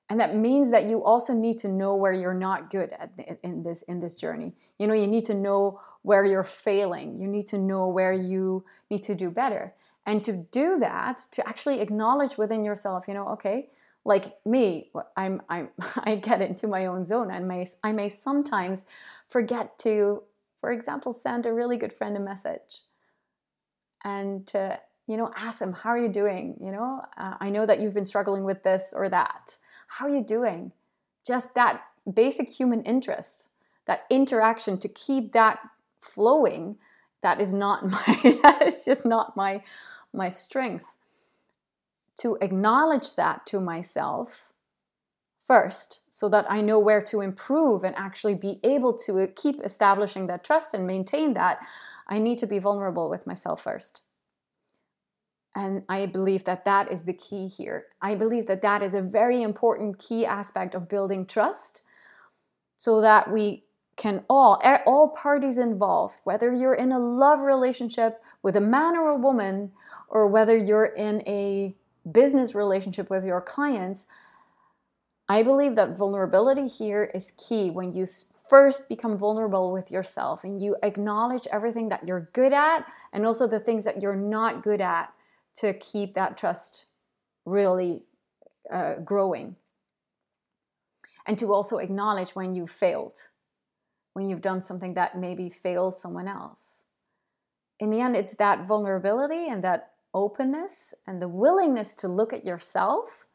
And 0.09 0.19
that 0.19 0.35
means 0.35 0.71
that 0.71 0.85
you 0.85 1.03
also 1.03 1.33
need 1.33 1.57
to 1.59 1.67
know 1.67 1.95
where 1.95 2.13
you're 2.13 2.33
not 2.33 2.69
good 2.69 2.91
at 2.91 3.11
in 3.43 3.61
this 3.61 3.81
in 3.83 3.99
this 3.99 4.15
journey. 4.15 4.53
You 4.79 4.87
know, 4.87 4.93
you 4.93 5.07
need 5.07 5.25
to 5.25 5.33
know 5.33 5.81
where 6.03 6.23
you're 6.23 6.45
failing. 6.45 7.19
You 7.19 7.27
need 7.27 7.47
to 7.47 7.57
know 7.57 7.89
where 7.89 8.13
you 8.13 8.63
need 8.89 9.03
to 9.03 9.15
do 9.15 9.29
better. 9.29 9.73
And 10.05 10.23
to 10.23 10.31
do 10.31 10.79
that, 10.79 11.27
to 11.31 11.45
actually 11.47 11.81
acknowledge 11.81 12.37
within 12.37 12.63
yourself, 12.63 13.09
you 13.09 13.13
know, 13.13 13.27
okay, 13.29 13.69
like 14.05 14.37
me, 14.45 14.89
I'm, 15.17 15.41
I'm 15.49 15.69
I 15.97 16.15
get 16.15 16.41
into 16.41 16.67
my 16.67 16.85
own 16.85 17.03
zone 17.03 17.29
and 17.29 17.47
may 17.47 17.67
I 17.83 17.91
may 17.91 18.07
sometimes 18.07 18.85
forget 19.27 19.77
to, 19.79 20.23
for 20.59 20.71
example, 20.71 21.13
send 21.13 21.45
a 21.45 21.53
really 21.53 21.77
good 21.77 21.93
friend 21.93 22.15
a 22.17 22.19
message 22.19 22.81
and 24.03 24.45
to 24.47 24.79
you 25.07 25.17
know 25.17 25.31
ask 25.35 25.59
them 25.59 25.73
how 25.73 25.89
are 25.89 25.99
you 25.99 26.09
doing? 26.09 26.55
You 26.61 26.71
know 26.71 27.01
uh, 27.17 27.35
i 27.39 27.49
know 27.49 27.65
that 27.65 27.79
you've 27.79 27.93
been 27.93 28.05
struggling 28.05 28.43
with 28.43 28.63
this 28.63 28.93
or 28.95 29.09
that. 29.09 29.57
How 29.87 30.05
are 30.05 30.15
you 30.15 30.23
doing? 30.23 30.71
Just 31.25 31.55
that 31.55 31.83
basic 32.13 32.47
human 32.49 32.83
interest 32.83 33.49
that 33.87 34.05
interaction 34.09 34.77
to 34.77 34.87
keep 34.89 35.31
that 35.31 35.59
flowing 36.01 36.75
that 37.23 37.41
is 37.41 37.51
not 37.51 37.85
my 37.89 38.39
that 38.43 38.61
is 38.65 38.85
just 38.85 39.05
not 39.05 39.35
my 39.35 39.63
my 40.13 40.29
strength. 40.29 40.85
To 42.21 42.37
acknowledge 42.41 43.15
that 43.15 43.45
to 43.47 43.59
myself 43.59 44.51
first 45.47 46.01
so 46.09 46.27
that 46.29 46.45
I 46.49 46.61
know 46.61 46.77
where 46.77 47.01
to 47.03 47.21
improve 47.21 47.83
and 47.83 47.95
actually 47.95 48.35
be 48.35 48.59
able 48.63 48.97
to 48.99 49.27
keep 49.35 49.63
establishing 49.63 50.27
that 50.27 50.43
trust 50.43 50.73
and 50.73 50.85
maintain 50.85 51.33
that, 51.35 51.59
I 52.07 52.19
need 52.19 52.37
to 52.39 52.47
be 52.47 52.59
vulnerable 52.59 53.09
with 53.09 53.25
myself 53.25 53.63
first. 53.63 54.01
And 55.55 55.83
I 55.89 56.05
believe 56.05 56.43
that 56.43 56.65
that 56.65 56.91
is 56.91 57.03
the 57.03 57.13
key 57.13 57.47
here. 57.47 57.85
I 58.01 58.13
believe 58.13 58.45
that 58.45 58.61
that 58.61 58.83
is 58.83 58.93
a 58.93 59.01
very 59.01 59.41
important 59.41 59.97
key 59.97 60.25
aspect 60.25 60.75
of 60.75 60.89
building 60.89 61.25
trust 61.25 61.81
so 62.75 63.01
that 63.01 63.31
we 63.31 63.63
can 63.95 64.23
all, 64.29 64.61
all 64.85 65.09
parties 65.09 65.57
involved, 65.57 66.19
whether 66.25 66.53
you're 66.53 66.75
in 66.75 66.91
a 66.91 66.99
love 66.99 67.41
relationship 67.41 68.21
with 68.43 68.55
a 68.55 68.61
man 68.61 68.95
or 68.95 69.09
a 69.09 69.17
woman, 69.17 69.71
or 70.09 70.27
whether 70.27 70.55
you're 70.55 70.85
in 70.85 71.21
a 71.27 71.75
business 72.11 72.53
relationship 72.53 73.09
with 73.09 73.25
your 73.25 73.41
clients, 73.41 74.05
I 75.29 75.43
believe 75.43 75.75
that 75.75 75.97
vulnerability 75.97 76.67
here 76.67 77.11
is 77.13 77.31
key 77.31 77.69
when 77.69 77.93
you 77.93 78.05
first 78.49 78.87
become 78.87 79.17
vulnerable 79.17 79.73
with 79.73 79.91
yourself 79.91 80.43
and 80.43 80.61
you 80.61 80.77
acknowledge 80.83 81.47
everything 81.51 81.89
that 81.89 82.07
you're 82.07 82.29
good 82.33 82.53
at 82.53 82.85
and 83.11 83.25
also 83.25 83.45
the 83.45 83.59
things 83.59 83.83
that 83.83 84.01
you're 84.01 84.15
not 84.15 84.63
good 84.63 84.79
at 84.79 85.13
to 85.55 85.73
keep 85.73 86.13
that 86.13 86.37
trust 86.37 86.85
really 87.45 88.03
uh, 88.71 88.95
growing. 88.95 89.55
And 91.25 91.37
to 91.39 91.53
also 91.53 91.77
acknowledge 91.77 92.31
when 92.31 92.55
you 92.55 92.67
failed, 92.67 93.17
when 94.13 94.29
you've 94.29 94.41
done 94.41 94.61
something 94.61 94.93
that 94.93 95.17
maybe 95.17 95.49
failed 95.49 95.97
someone 95.97 96.27
else. 96.27 96.85
In 97.79 97.89
the 97.89 97.99
end, 97.99 98.15
it's 98.15 98.35
that 98.35 98.65
vulnerability 98.65 99.49
and 99.49 99.61
that 99.63 99.91
openness 100.13 100.93
and 101.05 101.21
the 101.21 101.27
willingness 101.27 101.93
to 101.95 102.07
look 102.07 102.31
at 102.31 102.45
yourself 102.45 103.27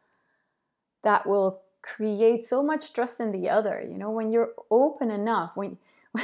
that 1.05 1.27
will 1.27 1.62
create 1.83 2.45
so 2.45 2.63
much 2.63 2.93
trust 2.93 3.21
in 3.21 3.33
the 3.33 3.51
other. 3.51 3.85
You 3.87 3.99
know, 3.99 4.11
when 4.11 4.31
you're 4.31 4.53
open 4.71 5.11
enough, 5.11 5.53
when 5.55 5.79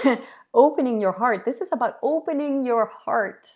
opening 0.54 1.00
your 1.00 1.12
heart, 1.12 1.44
this 1.44 1.60
is 1.60 1.70
about 1.72 1.98
opening 2.02 2.64
your 2.64 2.86
heart 2.86 3.48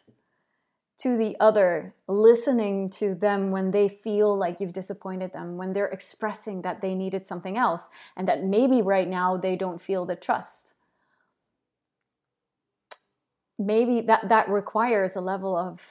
to 0.99 1.17
the 1.17 1.37
other, 1.41 1.95
listening 2.07 2.89
to 2.89 3.15
them 3.15 3.51
when 3.51 3.71
they 3.71 3.89
feel 3.89 4.37
like 4.37 4.61
you've 4.61 4.73
disappointed 4.73 5.33
them, 5.33 5.57
when 5.57 5.73
they're 5.73 5.89
expressing 5.89 6.63
that 6.63 6.81
they 6.81 6.95
needed 6.95 7.27
something 7.27 7.57
else 7.57 7.89
and 8.17 8.29
that 8.29 8.45
maybe 8.45 8.83
right 8.83 9.09
now 9.09 9.37
they 9.37 9.57
don't 9.57 9.81
feel 9.81 10.07
the 10.07 10.15
trust. 10.15 10.75
Maybe 13.59 14.01
that, 14.03 14.29
that 14.29 14.49
requires 14.49 15.17
a 15.17 15.21
level 15.21 15.57
of 15.57 15.83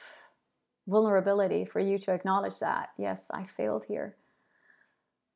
vulnerability 0.86 1.64
for 1.64 1.80
you 1.80 1.98
to 1.98 2.12
acknowledge 2.12 2.58
that. 2.60 2.90
Yes, 2.96 3.30
I 3.32 3.44
failed 3.44 3.84
here. 3.86 4.16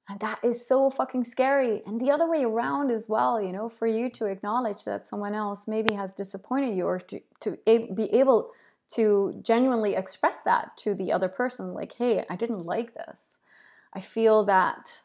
And 0.09 0.21
that 0.21 0.39
is 0.45 0.67
so 0.67 0.89
fucking 0.89 1.25
scary. 1.25 1.83
And 1.85 2.01
the 2.01 2.13
other 2.13 2.29
way 2.29 2.45
around 2.45 2.93
as 2.93 3.09
well, 3.09 3.41
you 3.41 3.53
know, 3.53 3.69
for 3.69 3.89
you 3.89 4.09
to 4.11 4.27
acknowledge 4.27 4.85
that 4.85 5.07
someone 5.07 5.35
else 5.35 5.67
maybe 5.67 5.95
has 5.95 6.13
disappointed 6.13 6.77
you 6.77 6.87
or 6.87 7.01
to, 7.01 7.21
to 7.41 7.59
be 7.67 8.13
able 8.13 8.53
to 8.95 9.35
genuinely 9.43 9.97
express 9.97 10.43
that 10.43 10.77
to 10.77 10.95
the 10.95 11.11
other 11.11 11.29
person 11.29 11.75
like, 11.75 11.93
hey, 11.95 12.25
I 12.31 12.37
didn't 12.37 12.65
like 12.65 12.95
this. 12.95 13.39
I 13.93 14.01
feel 14.01 14.45
that 14.45 15.01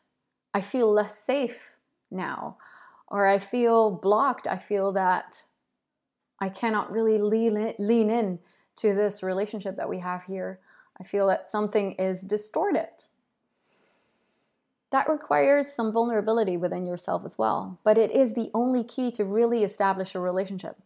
I 0.53 0.61
feel 0.61 0.91
less 0.91 1.17
safe 1.17 1.71
now. 2.11 2.57
Or 3.07 3.27
I 3.27 3.39
feel 3.39 3.89
blocked. 3.89 4.45
I 4.45 4.57
feel 4.57 4.91
that 4.93 5.45
I 6.39 6.49
cannot 6.49 6.91
really 6.91 7.17
lean 7.17 7.73
lean 7.79 8.09
in 8.09 8.39
to 8.77 8.93
this 8.93 9.23
relationship 9.23 9.77
that 9.77 9.89
we 9.89 9.99
have 9.99 10.23
here. 10.23 10.59
I 10.99 11.03
feel 11.03 11.27
that 11.27 11.49
something 11.49 11.93
is 11.93 12.21
distorted 12.21 12.89
that 14.91 15.07
requires 15.07 15.71
some 15.71 15.91
vulnerability 15.91 16.57
within 16.57 16.85
yourself 16.85 17.23
as 17.25 17.37
well. 17.37 17.79
But 17.83 17.97
it 17.97 18.11
is 18.11 18.33
the 18.33 18.51
only 18.53 18.83
key 18.83 19.09
to 19.11 19.25
really 19.25 19.63
establish 19.63 20.13
a 20.13 20.19
relationship. 20.19 20.77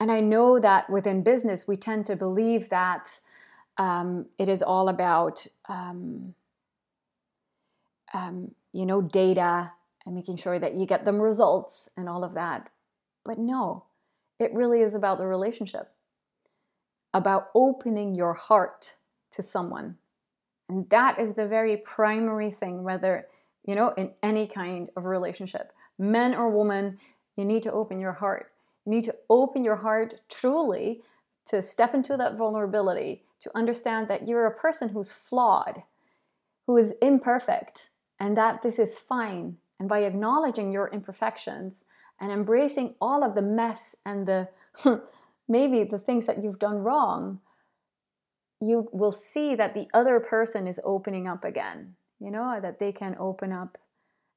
And 0.00 0.10
I 0.10 0.20
know 0.20 0.58
that 0.60 0.88
within 0.88 1.22
business, 1.22 1.68
we 1.68 1.76
tend 1.76 2.06
to 2.06 2.16
believe 2.16 2.68
that 2.70 3.20
um, 3.76 4.26
it 4.38 4.48
is 4.48 4.62
all 4.62 4.88
about, 4.88 5.46
um, 5.68 6.34
um, 8.14 8.52
you 8.72 8.86
know, 8.86 9.02
data 9.02 9.72
and 10.06 10.14
making 10.14 10.36
sure 10.36 10.58
that 10.58 10.74
you 10.74 10.86
get 10.86 11.04
them 11.04 11.20
results 11.20 11.88
and 11.96 12.08
all 12.08 12.24
of 12.24 12.34
that. 12.34 12.70
But 13.24 13.38
no, 13.38 13.84
it 14.38 14.52
really 14.54 14.80
is 14.80 14.94
about 14.94 15.18
the 15.18 15.26
relationship, 15.26 15.90
about 17.14 17.50
opening 17.54 18.14
your 18.14 18.34
heart 18.34 18.94
to 19.32 19.42
someone 19.42 19.96
and 20.72 20.88
that 20.88 21.18
is 21.18 21.34
the 21.34 21.46
very 21.46 21.76
primary 21.76 22.50
thing, 22.50 22.82
whether, 22.82 23.26
you 23.66 23.74
know, 23.74 23.90
in 23.90 24.10
any 24.22 24.46
kind 24.46 24.88
of 24.96 25.04
relationship, 25.04 25.70
men 25.98 26.34
or 26.34 26.48
woman, 26.48 26.98
you 27.36 27.44
need 27.44 27.62
to 27.64 27.72
open 27.72 28.00
your 28.00 28.14
heart. 28.14 28.52
You 28.86 28.92
need 28.92 29.04
to 29.04 29.14
open 29.28 29.64
your 29.64 29.76
heart 29.76 30.22
truly 30.30 31.02
to 31.44 31.60
step 31.60 31.92
into 31.92 32.16
that 32.16 32.38
vulnerability, 32.38 33.26
to 33.40 33.50
understand 33.54 34.08
that 34.08 34.26
you're 34.26 34.46
a 34.46 34.58
person 34.58 34.88
who's 34.88 35.12
flawed, 35.12 35.82
who 36.66 36.78
is 36.78 36.94
imperfect, 37.02 37.90
and 38.18 38.34
that 38.38 38.62
this 38.62 38.78
is 38.78 38.98
fine. 38.98 39.58
And 39.78 39.90
by 39.90 39.98
acknowledging 40.04 40.72
your 40.72 40.88
imperfections 40.88 41.84
and 42.18 42.32
embracing 42.32 42.94
all 42.98 43.22
of 43.22 43.34
the 43.34 43.42
mess 43.42 43.94
and 44.06 44.26
the 44.26 44.48
maybe 45.48 45.84
the 45.84 45.98
things 45.98 46.24
that 46.24 46.42
you've 46.42 46.58
done 46.58 46.78
wrong, 46.78 47.40
you 48.62 48.88
will 48.92 49.12
see 49.12 49.54
that 49.56 49.74
the 49.74 49.88
other 49.92 50.20
person 50.20 50.66
is 50.66 50.80
opening 50.84 51.26
up 51.26 51.44
again, 51.44 51.94
you 52.20 52.30
know, 52.30 52.60
that 52.60 52.78
they 52.78 52.92
can 52.92 53.16
open 53.18 53.52
up 53.52 53.76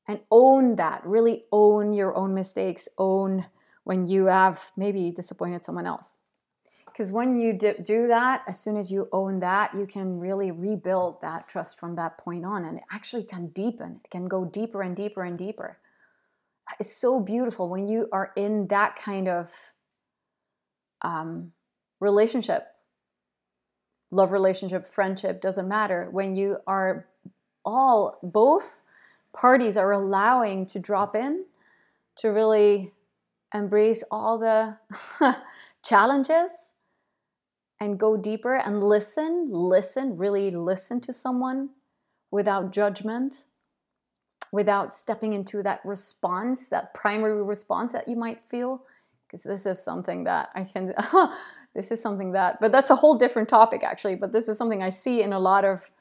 and 0.07 0.19
own 0.31 0.75
that, 0.75 1.05
really 1.05 1.43
own 1.51 1.93
your 1.93 2.15
own 2.15 2.33
mistakes, 2.33 2.87
own 2.97 3.45
when 3.83 4.07
you 4.07 4.25
have 4.25 4.71
maybe 4.75 5.11
disappointed 5.11 5.63
someone 5.63 5.85
else. 5.85 6.17
Because 6.85 7.11
when 7.11 7.37
you 7.37 7.53
do 7.53 8.07
that, 8.07 8.43
as 8.47 8.59
soon 8.59 8.77
as 8.77 8.91
you 8.91 9.09
own 9.11 9.41
that, 9.41 9.75
you 9.75 9.85
can 9.85 10.17
really 10.17 10.51
rebuild 10.51 11.21
that 11.21 11.47
trust 11.47 11.79
from 11.79 11.95
that 11.95 12.17
point 12.17 12.45
on. 12.45 12.65
And 12.65 12.77
it 12.77 12.83
actually 12.91 13.25
can 13.25 13.47
deepen, 13.47 13.99
it 14.03 14.09
can 14.09 14.27
go 14.27 14.45
deeper 14.45 14.81
and 14.81 14.95
deeper 14.95 15.23
and 15.23 15.37
deeper. 15.37 15.77
It's 16.79 16.95
so 16.95 17.19
beautiful 17.19 17.69
when 17.69 17.85
you 17.87 18.07
are 18.11 18.31
in 18.35 18.67
that 18.67 18.95
kind 18.95 19.27
of 19.27 19.53
um, 21.01 21.51
relationship 21.99 22.65
love 24.15 24.31
relationship, 24.31 24.87
friendship, 24.87 25.41
doesn't 25.41 25.67
matter. 25.67 26.07
When 26.11 26.35
you 26.35 26.57
are 26.65 27.07
all, 27.65 28.17
both 28.23 28.81
parties 29.33 29.75
are 29.75 29.91
allowing 29.91 30.65
to 30.67 30.79
drop 30.79 31.15
in, 31.15 31.45
to 32.17 32.29
really 32.29 32.93
embrace 33.53 34.03
all 34.09 34.37
the 34.37 34.77
challenges 35.83 36.71
and 37.79 37.99
go 37.99 38.15
deeper 38.15 38.55
and 38.55 38.81
listen, 38.81 39.49
listen, 39.51 40.17
really 40.17 40.49
listen 40.51 41.01
to 41.01 41.11
someone 41.11 41.69
without 42.31 42.71
judgment, 42.71 43.45
without 44.51 44.93
stepping 44.93 45.33
into 45.33 45.61
that 45.63 45.81
response, 45.83 46.69
that 46.69 46.93
primary 46.93 47.43
response 47.43 47.91
that 47.91 48.07
you 48.07 48.15
might 48.15 48.41
feel. 48.47 48.81
Because 49.27 49.43
this 49.43 49.65
is 49.65 49.83
something 49.83 50.23
that 50.23 50.49
I 50.55 50.63
can 50.63 50.93
this 51.75 51.91
is 51.91 52.01
something 52.01 52.31
that, 52.31 52.59
but 52.61 52.71
that's 52.71 52.89
a 52.89 52.95
whole 52.95 53.15
different 53.15 53.49
topic 53.49 53.83
actually. 53.83 54.15
But 54.15 54.31
this 54.31 54.47
is 54.47 54.57
something 54.57 54.81
I 54.81 54.89
see 54.89 55.21
in 55.21 55.33
a 55.33 55.39
lot 55.39 55.65
of 55.65 55.91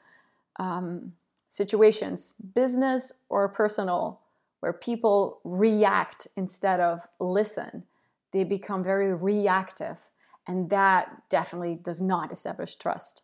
um, 0.57 1.13
situations, 1.49 2.33
business 2.55 3.11
or 3.29 3.49
personal, 3.49 4.21
where 4.61 4.73
people 4.73 5.41
react 5.43 6.27
instead 6.37 6.79
of 6.79 7.07
listen. 7.19 7.83
They 8.31 8.45
become 8.45 8.83
very 8.83 9.13
reactive, 9.13 9.99
and 10.47 10.69
that 10.69 11.29
definitely 11.29 11.75
does 11.83 12.01
not 12.01 12.31
establish 12.31 12.75
trust. 12.75 13.23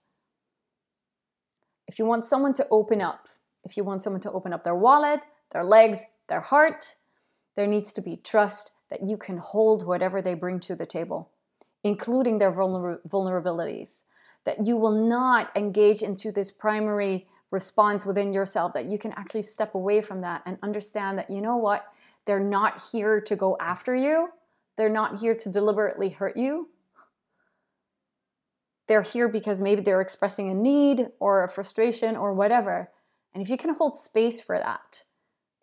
If 1.87 1.99
you 1.99 2.05
want 2.05 2.25
someone 2.25 2.53
to 2.55 2.67
open 2.69 3.01
up, 3.01 3.27
if 3.63 3.77
you 3.77 3.83
want 3.83 4.03
someone 4.03 4.21
to 4.21 4.31
open 4.31 4.53
up 4.53 4.63
their 4.63 4.75
wallet, 4.75 5.25
their 5.51 5.63
legs, 5.63 6.03
their 6.27 6.41
heart, 6.41 6.95
there 7.55 7.67
needs 7.67 7.93
to 7.93 8.01
be 8.01 8.17
trust 8.17 8.71
that 8.89 9.07
you 9.07 9.17
can 9.17 9.37
hold 9.37 9.85
whatever 9.85 10.21
they 10.21 10.33
bring 10.33 10.59
to 10.61 10.75
the 10.75 10.85
table 10.85 11.29
including 11.83 12.37
their 12.37 12.51
vulner- 12.51 12.99
vulnerabilities, 13.07 14.03
that 14.45 14.65
you 14.65 14.77
will 14.77 15.07
not 15.07 15.55
engage 15.55 16.01
into 16.01 16.31
this 16.31 16.51
primary 16.51 17.27
response 17.51 18.05
within 18.05 18.33
yourself, 18.33 18.73
that 18.73 18.85
you 18.85 18.97
can 18.97 19.11
actually 19.13 19.41
step 19.41 19.75
away 19.75 20.01
from 20.01 20.21
that 20.21 20.41
and 20.45 20.57
understand 20.63 21.17
that, 21.17 21.29
you 21.29 21.41
know 21.41 21.57
what, 21.57 21.85
they're 22.25 22.39
not 22.39 22.81
here 22.91 23.19
to 23.21 23.35
go 23.35 23.57
after 23.59 23.95
you, 23.95 24.29
they're 24.77 24.89
not 24.89 25.19
here 25.19 25.35
to 25.35 25.49
deliberately 25.49 26.09
hurt 26.09 26.37
you. 26.37 26.69
They're 28.87 29.01
here 29.01 29.29
because 29.29 29.61
maybe 29.61 29.81
they're 29.81 30.01
expressing 30.01 30.49
a 30.49 30.53
need 30.53 31.07
or 31.19 31.43
a 31.43 31.49
frustration 31.49 32.15
or 32.15 32.33
whatever. 32.33 32.89
And 33.33 33.41
if 33.41 33.49
you 33.49 33.57
can 33.57 33.73
hold 33.75 33.95
space 33.95 34.41
for 34.41 34.57
that 34.57 35.03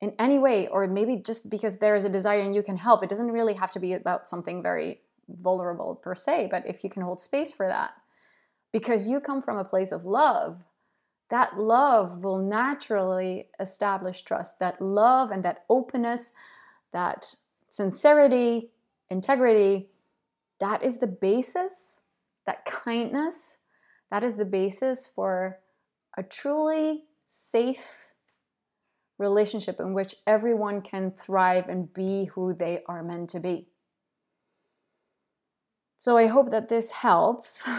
in 0.00 0.14
any 0.18 0.38
way, 0.38 0.68
or 0.68 0.86
maybe 0.86 1.16
just 1.16 1.50
because 1.50 1.76
there 1.76 1.96
is 1.96 2.04
a 2.04 2.08
desire 2.08 2.40
and 2.40 2.54
you 2.54 2.62
can 2.62 2.76
help, 2.76 3.02
it 3.02 3.10
doesn't 3.10 3.30
really 3.30 3.54
have 3.54 3.70
to 3.72 3.80
be 3.80 3.94
about 3.94 4.28
something 4.28 4.62
very 4.62 5.00
vulnerable 5.28 5.94
per 5.94 6.14
se, 6.14 6.48
but 6.50 6.66
if 6.66 6.82
you 6.82 6.90
can 6.90 7.02
hold 7.02 7.20
space 7.20 7.52
for 7.52 7.66
that, 7.66 7.92
because 8.72 9.08
you 9.08 9.20
come 9.20 9.42
from 9.42 9.58
a 9.58 9.64
place 9.64 9.92
of 9.92 10.04
love, 10.04 10.62
that 11.30 11.58
love 11.58 12.24
will 12.24 12.38
naturally 12.38 13.48
establish 13.60 14.22
trust. 14.22 14.58
That 14.58 14.80
love 14.80 15.30
and 15.30 15.42
that 15.44 15.64
openness, 15.68 16.32
that 16.92 17.34
sincerity, 17.68 18.70
integrity, 19.10 19.88
that 20.58 20.82
is 20.82 20.98
the 20.98 21.06
basis, 21.06 22.00
that 22.46 22.64
kindness, 22.64 23.56
that 24.10 24.24
is 24.24 24.36
the 24.36 24.44
basis 24.44 25.06
for 25.06 25.58
a 26.16 26.22
truly 26.22 27.04
safe 27.26 28.10
relationship 29.18 29.80
in 29.80 29.92
which 29.92 30.14
everyone 30.26 30.80
can 30.80 31.10
thrive 31.10 31.68
and 31.68 31.92
be 31.92 32.24
who 32.26 32.54
they 32.54 32.82
are 32.86 33.02
meant 33.02 33.30
to 33.30 33.40
be. 33.40 33.68
So 35.98 36.16
I 36.16 36.28
hope 36.28 36.50
that 36.52 36.68
this 36.68 36.90
helps. 36.90 37.62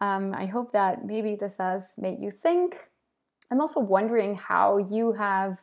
Um, 0.00 0.32
I 0.34 0.46
hope 0.46 0.72
that 0.72 1.04
maybe 1.04 1.36
this 1.36 1.56
has 1.58 1.92
made 1.98 2.20
you 2.20 2.30
think. 2.30 2.88
I'm 3.50 3.60
also 3.60 3.80
wondering 3.80 4.34
how 4.34 4.78
you 4.78 5.12
have 5.12 5.60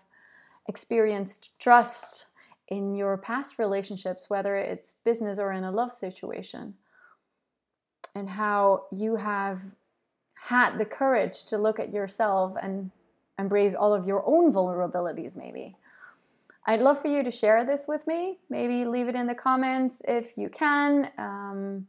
experienced 0.67 1.57
trust 1.59 2.27
in 2.67 2.93
your 2.93 3.17
past 3.17 3.57
relationships, 3.57 4.29
whether 4.29 4.55
it's 4.55 4.93
business 5.03 5.39
or 5.39 5.53
in 5.53 5.63
a 5.63 5.71
love 5.71 5.91
situation, 5.91 6.75
and 8.13 8.29
how 8.29 8.83
you 8.91 9.15
have 9.15 9.63
had 10.35 10.77
the 10.77 10.85
courage 10.85 11.43
to 11.45 11.57
look 11.57 11.79
at 11.79 11.91
yourself 11.91 12.55
and 12.61 12.91
embrace 13.39 13.73
all 13.73 13.93
of 13.93 14.05
your 14.05 14.23
own 14.27 14.53
vulnerabilities, 14.53 15.35
maybe. 15.35 15.75
I'd 16.67 16.81
love 16.81 17.01
for 17.01 17.07
you 17.07 17.23
to 17.23 17.31
share 17.31 17.65
this 17.65 17.87
with 17.87 18.05
me. 18.07 18.39
Maybe 18.49 18.85
leave 18.85 19.07
it 19.07 19.15
in 19.15 19.25
the 19.25 19.33
comments 19.33 20.01
if 20.05 20.37
you 20.37 20.49
can. 20.49 21.09
Um, 21.17 21.87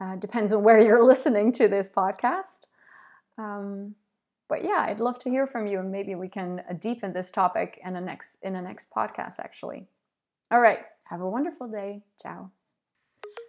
uh, 0.00 0.14
depends 0.16 0.52
on 0.52 0.62
where 0.62 0.80
you're 0.80 1.02
listening 1.12 1.50
to 1.52 1.66
this 1.66 1.88
podcast. 1.88 2.66
Um, 3.36 3.96
but 4.48 4.62
yeah, 4.64 4.86
I'd 4.88 5.00
love 5.00 5.18
to 5.20 5.28
hear 5.30 5.46
from 5.46 5.66
you, 5.66 5.80
and 5.80 5.90
maybe 5.90 6.14
we 6.14 6.28
can 6.28 6.62
uh, 6.70 6.74
deepen 6.74 7.12
this 7.12 7.32
topic 7.32 7.80
in 7.84 7.96
a 7.96 8.00
next 8.00 8.38
in 8.42 8.54
a 8.54 8.62
next 8.62 8.90
podcast. 8.90 9.40
Actually, 9.40 9.86
all 10.50 10.60
right. 10.60 10.80
Have 11.04 11.20
a 11.20 11.28
wonderful 11.28 11.68
day. 11.68 12.02
Ciao. 12.22 12.50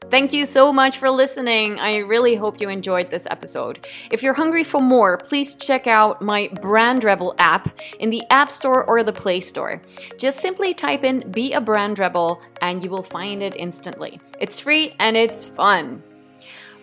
Thank 0.09 0.31
you 0.31 0.45
so 0.45 0.71
much 0.71 0.99
for 0.99 1.09
listening. 1.09 1.79
I 1.79 1.97
really 1.97 2.35
hope 2.35 2.61
you 2.61 2.69
enjoyed 2.69 3.09
this 3.09 3.27
episode. 3.29 3.85
If 4.09 4.23
you're 4.23 4.33
hungry 4.33 4.63
for 4.63 4.81
more, 4.81 5.17
please 5.17 5.53
check 5.53 5.85
out 5.85 6.21
my 6.21 6.47
Brand 6.61 7.03
Rebel 7.03 7.35
app 7.39 7.77
in 7.99 8.09
the 8.09 8.23
App 8.29 8.49
Store 8.49 8.85
or 8.85 9.03
the 9.03 9.11
Play 9.11 9.41
Store. 9.41 9.81
Just 10.17 10.39
simply 10.39 10.73
type 10.73 11.03
in 11.03 11.29
Be 11.31 11.51
a 11.51 11.59
Brand 11.59 11.99
Rebel 11.99 12.41
and 12.61 12.81
you 12.81 12.89
will 12.89 13.03
find 13.03 13.43
it 13.43 13.57
instantly. 13.57 14.21
It's 14.39 14.61
free 14.61 14.95
and 14.97 15.17
it's 15.17 15.43
fun. 15.43 16.01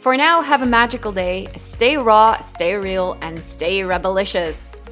For 0.00 0.18
now, 0.18 0.42
have 0.42 0.60
a 0.60 0.66
magical 0.66 1.10
day. 1.10 1.48
Stay 1.56 1.96
raw, 1.96 2.38
stay 2.40 2.74
real, 2.74 3.16
and 3.22 3.42
stay 3.42 3.82
rebelicious. 3.82 4.82